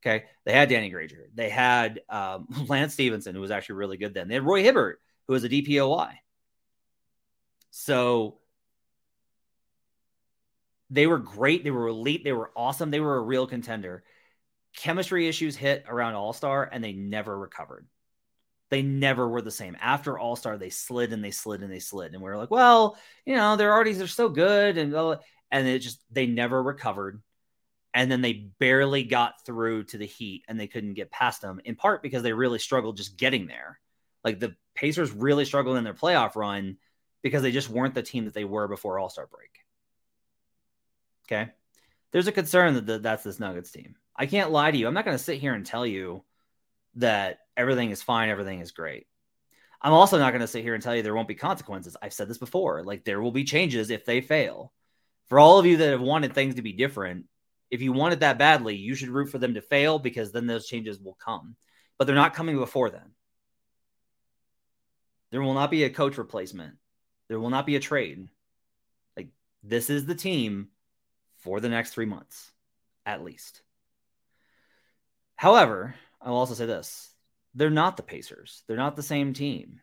Okay. 0.02 0.24
They 0.44 0.52
had 0.52 0.68
Danny 0.68 0.90
Granger. 0.90 1.28
They 1.34 1.48
had 1.48 2.00
um, 2.08 2.46
Lance 2.68 2.92
Stephenson, 2.92 3.34
who 3.34 3.40
was 3.40 3.50
actually 3.50 3.76
really 3.76 3.96
good 3.96 4.14
then. 4.14 4.28
They 4.28 4.34
had 4.34 4.44
Roy 4.44 4.62
Hibbert, 4.62 4.96
who 5.30 5.34
was 5.34 5.44
a 5.44 5.48
DPOY. 5.48 6.10
So 7.70 8.38
they 10.90 11.06
were 11.06 11.20
great. 11.20 11.62
They 11.62 11.70
were 11.70 11.86
elite. 11.86 12.24
They 12.24 12.32
were 12.32 12.50
awesome. 12.56 12.90
They 12.90 12.98
were 12.98 13.16
a 13.16 13.22
real 13.22 13.46
contender. 13.46 14.02
Chemistry 14.76 15.28
issues 15.28 15.54
hit 15.54 15.84
around 15.86 16.16
All 16.16 16.32
Star 16.32 16.68
and 16.72 16.82
they 16.82 16.92
never 16.92 17.38
recovered 17.38 17.86
they 18.70 18.82
never 18.82 19.28
were 19.28 19.42
the 19.42 19.52
same. 19.52 19.76
After 19.80 20.18
All 20.18 20.34
Star, 20.34 20.58
they 20.58 20.70
slid 20.70 21.12
and 21.12 21.22
they 21.24 21.30
slid 21.30 21.62
and 21.62 21.72
they 21.72 21.80
slid, 21.80 22.12
and 22.12 22.22
we 22.22 22.28
were 22.28 22.36
like, 22.36 22.50
well, 22.50 22.96
you 23.24 23.34
know, 23.34 23.56
they're 23.56 23.72
already 23.72 23.92
they're 23.92 24.06
so 24.08 24.28
good, 24.28 24.78
and 24.78 24.94
and 25.52 25.68
it 25.68 25.80
just 25.80 26.00
they 26.10 26.26
never 26.26 26.60
recovered, 26.60 27.20
and 27.94 28.10
then 28.10 28.20
they 28.20 28.50
barely 28.60 29.02
got 29.02 29.44
through 29.44 29.84
to 29.84 29.98
the 29.98 30.06
Heat, 30.06 30.44
and 30.48 30.58
they 30.58 30.68
couldn't 30.68 30.94
get 30.94 31.10
past 31.10 31.42
them. 31.42 31.60
In 31.64 31.74
part 31.74 32.00
because 32.00 32.22
they 32.22 32.32
really 32.32 32.60
struggled 32.60 32.96
just 32.96 33.16
getting 33.16 33.48
there. 33.48 33.80
Like 34.24 34.40
the 34.40 34.54
Pacers 34.74 35.10
really 35.10 35.44
struggled 35.44 35.76
in 35.76 35.84
their 35.84 35.94
playoff 35.94 36.36
run 36.36 36.76
because 37.22 37.42
they 37.42 37.52
just 37.52 37.70
weren't 37.70 37.94
the 37.94 38.02
team 38.02 38.24
that 38.24 38.34
they 38.34 38.44
were 38.44 38.68
before 38.68 38.98
All 38.98 39.08
Star 39.08 39.26
break. 39.26 39.50
Okay, 41.26 41.50
there's 42.12 42.26
a 42.26 42.32
concern 42.32 42.74
that 42.74 42.86
the, 42.86 42.98
that's 42.98 43.22
this 43.22 43.40
Nuggets 43.40 43.70
team. 43.70 43.94
I 44.16 44.26
can't 44.26 44.50
lie 44.50 44.70
to 44.70 44.76
you. 44.76 44.86
I'm 44.86 44.94
not 44.94 45.04
going 45.04 45.16
to 45.16 45.22
sit 45.22 45.40
here 45.40 45.54
and 45.54 45.64
tell 45.64 45.86
you 45.86 46.24
that 46.96 47.38
everything 47.56 47.90
is 47.90 48.02
fine, 48.02 48.28
everything 48.28 48.60
is 48.60 48.72
great. 48.72 49.06
I'm 49.82 49.92
also 49.92 50.18
not 50.18 50.32
going 50.32 50.42
to 50.42 50.46
sit 50.46 50.62
here 50.62 50.74
and 50.74 50.82
tell 50.82 50.94
you 50.94 51.02
there 51.02 51.14
won't 51.14 51.28
be 51.28 51.34
consequences. 51.34 51.96
I've 52.02 52.12
said 52.12 52.28
this 52.28 52.38
before. 52.38 52.82
Like 52.84 53.04
there 53.04 53.20
will 53.20 53.32
be 53.32 53.44
changes 53.44 53.90
if 53.90 54.04
they 54.04 54.20
fail. 54.20 54.72
For 55.26 55.38
all 55.38 55.58
of 55.58 55.64
you 55.64 55.78
that 55.78 55.90
have 55.90 56.00
wanted 56.00 56.34
things 56.34 56.56
to 56.56 56.62
be 56.62 56.72
different, 56.72 57.26
if 57.70 57.80
you 57.80 57.92
want 57.92 58.12
it 58.12 58.20
that 58.20 58.36
badly, 58.36 58.76
you 58.76 58.94
should 58.94 59.08
root 59.08 59.30
for 59.30 59.38
them 59.38 59.54
to 59.54 59.62
fail 59.62 59.98
because 59.98 60.32
then 60.32 60.46
those 60.46 60.66
changes 60.66 61.00
will 61.00 61.14
come. 61.14 61.56
But 61.96 62.06
they're 62.06 62.16
not 62.16 62.34
coming 62.34 62.58
before 62.58 62.90
then. 62.90 63.12
There 65.30 65.42
will 65.42 65.54
not 65.54 65.70
be 65.70 65.84
a 65.84 65.90
coach 65.90 66.18
replacement. 66.18 66.74
There 67.28 67.38
will 67.38 67.50
not 67.50 67.66
be 67.66 67.76
a 67.76 67.80
trade. 67.80 68.28
Like 69.16 69.28
this 69.62 69.90
is 69.90 70.06
the 70.06 70.14
team 70.14 70.68
for 71.38 71.60
the 71.60 71.68
next 71.68 71.92
3 71.92 72.06
months 72.06 72.50
at 73.06 73.24
least. 73.24 73.62
However, 75.36 75.94
I'll 76.20 76.34
also 76.34 76.54
say 76.54 76.66
this 76.66 77.10
they're 77.54 77.70
not 77.70 77.96
the 77.96 78.02
Pacers. 78.02 78.62
They're 78.66 78.76
not 78.76 78.96
the 78.96 79.02
same 79.02 79.32
team. 79.32 79.80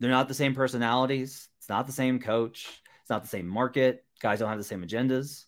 They're 0.00 0.10
not 0.10 0.28
the 0.28 0.34
same 0.34 0.54
personalities. 0.54 1.48
It's 1.58 1.68
not 1.68 1.86
the 1.86 1.92
same 1.92 2.18
coach. 2.18 2.68
It's 3.00 3.10
not 3.10 3.22
the 3.22 3.28
same 3.28 3.46
market. 3.46 4.04
Guys 4.20 4.40
don't 4.40 4.48
have 4.48 4.58
the 4.58 4.64
same 4.64 4.84
agendas. 4.84 5.44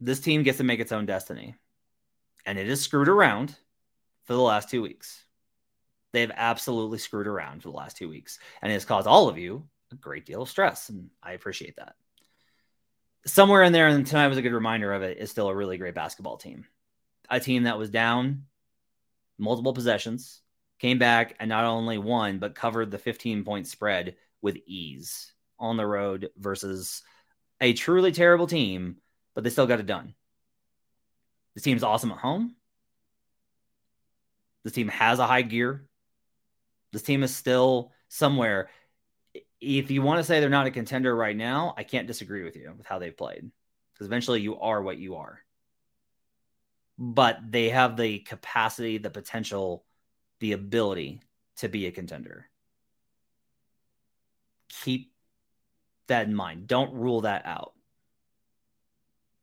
This 0.00 0.20
team 0.20 0.42
gets 0.42 0.58
to 0.58 0.64
make 0.64 0.80
its 0.80 0.92
own 0.92 1.06
destiny. 1.06 1.56
And 2.46 2.58
it 2.58 2.68
is 2.68 2.80
screwed 2.80 3.08
around 3.08 3.54
for 4.30 4.34
the 4.34 4.40
last 4.40 4.70
two 4.70 4.80
weeks. 4.80 5.24
They've 6.12 6.30
absolutely 6.32 6.98
screwed 6.98 7.26
around 7.26 7.62
for 7.62 7.70
the 7.70 7.76
last 7.76 7.96
two 7.96 8.08
weeks, 8.08 8.38
and 8.62 8.70
it 8.70 8.74
has 8.74 8.84
caused 8.84 9.08
all 9.08 9.28
of 9.28 9.38
you 9.38 9.66
a 9.90 9.96
great 9.96 10.24
deal 10.24 10.42
of 10.42 10.48
stress, 10.48 10.88
and 10.88 11.10
I 11.20 11.32
appreciate 11.32 11.74
that. 11.78 11.96
Somewhere 13.26 13.64
in 13.64 13.72
there, 13.72 13.88
and 13.88 14.06
tonight 14.06 14.28
was 14.28 14.38
a 14.38 14.42
good 14.42 14.52
reminder 14.52 14.92
of 14.92 15.02
it, 15.02 15.18
is 15.18 15.32
still 15.32 15.48
a 15.48 15.54
really 15.54 15.78
great 15.78 15.96
basketball 15.96 16.36
team. 16.36 16.64
A 17.28 17.40
team 17.40 17.64
that 17.64 17.76
was 17.76 17.90
down 17.90 18.44
multiple 19.36 19.72
possessions, 19.72 20.42
came 20.78 21.00
back 21.00 21.34
and 21.40 21.48
not 21.48 21.64
only 21.64 21.98
won, 21.98 22.38
but 22.38 22.54
covered 22.54 22.92
the 22.92 22.98
15 22.98 23.42
point 23.42 23.66
spread 23.66 24.14
with 24.42 24.58
ease 24.64 25.32
on 25.58 25.76
the 25.76 25.84
road 25.84 26.30
versus 26.38 27.02
a 27.60 27.72
truly 27.72 28.12
terrible 28.12 28.46
team, 28.46 28.98
but 29.34 29.42
they 29.42 29.50
still 29.50 29.66
got 29.66 29.80
it 29.80 29.86
done. 29.86 30.14
The 31.56 31.62
team's 31.62 31.82
awesome 31.82 32.12
at 32.12 32.18
home. 32.18 32.54
The 34.64 34.70
team 34.70 34.88
has 34.88 35.18
a 35.18 35.26
high 35.26 35.42
gear. 35.42 35.86
This 36.92 37.02
team 37.02 37.22
is 37.22 37.34
still 37.34 37.92
somewhere. 38.08 38.68
If 39.60 39.90
you 39.90 40.02
want 40.02 40.18
to 40.18 40.24
say 40.24 40.40
they're 40.40 40.48
not 40.48 40.66
a 40.66 40.70
contender 40.70 41.14
right 41.14 41.36
now, 41.36 41.74
I 41.76 41.84
can't 41.84 42.06
disagree 42.06 42.44
with 42.44 42.56
you 42.56 42.72
with 42.76 42.86
how 42.86 42.98
they've 42.98 43.16
played 43.16 43.50
because 43.92 44.06
eventually 44.06 44.40
you 44.40 44.58
are 44.58 44.82
what 44.82 44.98
you 44.98 45.16
are. 45.16 45.40
But 46.98 47.38
they 47.50 47.70
have 47.70 47.96
the 47.96 48.18
capacity, 48.18 48.98
the 48.98 49.10
potential, 49.10 49.84
the 50.40 50.52
ability 50.52 51.22
to 51.56 51.68
be 51.68 51.86
a 51.86 51.92
contender. 51.92 52.46
Keep 54.82 55.12
that 56.08 56.26
in 56.26 56.34
mind. 56.34 56.66
Don't 56.66 56.94
rule 56.94 57.22
that 57.22 57.46
out. 57.46 57.72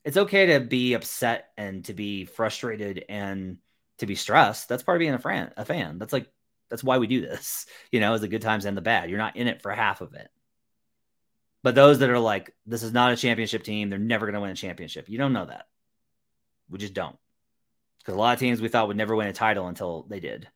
It's 0.03 0.17
okay 0.17 0.57
to 0.57 0.59
be 0.59 0.93
upset 0.93 1.49
and 1.57 1.83
to 1.85 1.93
be 1.93 2.25
frustrated 2.25 3.03
and 3.09 3.57
to 3.99 4.05
be 4.05 4.15
stressed. 4.15 4.69
That's 4.69 4.83
part 4.83 4.97
of 4.97 4.99
being 4.99 5.13
a 5.13 5.19
fan. 5.19 5.51
A 5.57 5.65
fan. 5.65 5.97
That's 5.97 6.13
like 6.13 6.29
that's 6.69 6.83
why 6.83 6.97
we 6.97 7.07
do 7.07 7.21
this. 7.21 7.65
You 7.91 7.99
know, 8.01 8.13
is 8.13 8.21
the 8.21 8.27
good 8.27 8.41
times 8.41 8.65
and 8.65 8.75
the 8.75 8.81
bad. 8.81 9.09
You're 9.09 9.17
not 9.17 9.37
in 9.37 9.47
it 9.47 9.61
for 9.61 9.71
half 9.71 10.01
of 10.01 10.13
it. 10.13 10.29
But 11.63 11.73
those 11.73 11.99
that 11.99 12.09
are 12.09 12.19
like, 12.19 12.53
this 12.65 12.83
is 12.83 12.93
not 12.93 13.11
a 13.11 13.17
championship 13.17 13.63
team, 13.63 13.89
they're 13.89 13.99
never 13.99 14.25
going 14.25 14.35
to 14.35 14.41
win 14.41 14.51
a 14.51 14.55
championship. 14.55 15.09
You 15.09 15.17
don't 15.17 15.33
know 15.33 15.45
that. 15.45 15.67
We 16.69 16.77
just 16.77 16.93
don't. 16.93 17.17
Because 17.99 18.15
a 18.15 18.17
lot 18.17 18.33
of 18.33 18.39
teams 18.39 18.61
we 18.61 18.67
thought 18.67 18.87
would 18.87 18.97
never 18.97 19.15
win 19.15 19.27
a 19.27 19.33
title 19.33 19.67
until 19.67 20.05
they 20.09 20.19
did. 20.19 20.47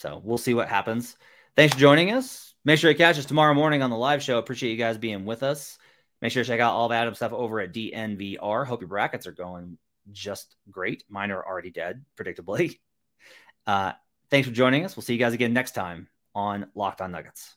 So 0.00 0.20
we'll 0.22 0.38
see 0.38 0.54
what 0.54 0.68
happens. 0.68 1.16
Thanks 1.54 1.74
for 1.74 1.80
joining 1.80 2.12
us. 2.12 2.54
Make 2.64 2.78
sure 2.78 2.90
you 2.90 2.96
catch 2.96 3.18
us 3.18 3.26
tomorrow 3.26 3.54
morning 3.54 3.82
on 3.82 3.90
the 3.90 3.96
live 3.96 4.22
show. 4.22 4.38
Appreciate 4.38 4.72
you 4.72 4.76
guys 4.76 4.98
being 4.98 5.24
with 5.24 5.42
us. 5.42 5.78
Make 6.20 6.32
sure 6.32 6.42
to 6.42 6.48
check 6.48 6.60
out 6.60 6.74
all 6.74 6.86
of 6.86 6.92
Adam 6.92 7.14
stuff 7.14 7.32
over 7.32 7.60
at 7.60 7.72
DNVR. 7.72 8.66
Hope 8.66 8.80
your 8.80 8.88
brackets 8.88 9.26
are 9.26 9.32
going 9.32 9.78
just 10.12 10.56
great. 10.70 11.04
Mine 11.08 11.30
are 11.30 11.44
already 11.44 11.70
dead, 11.70 12.04
predictably. 12.18 12.78
Uh, 13.66 13.90
thanks 14.30 14.46
for 14.46 14.54
joining 14.54 14.84
us. 14.84 14.94
We'll 14.94 15.02
see 15.02 15.12
you 15.12 15.18
guys 15.18 15.32
again 15.32 15.52
next 15.52 15.72
time 15.72 16.06
on 16.36 16.70
Locked 16.76 17.00
On 17.00 17.10
Nuggets. 17.10 17.55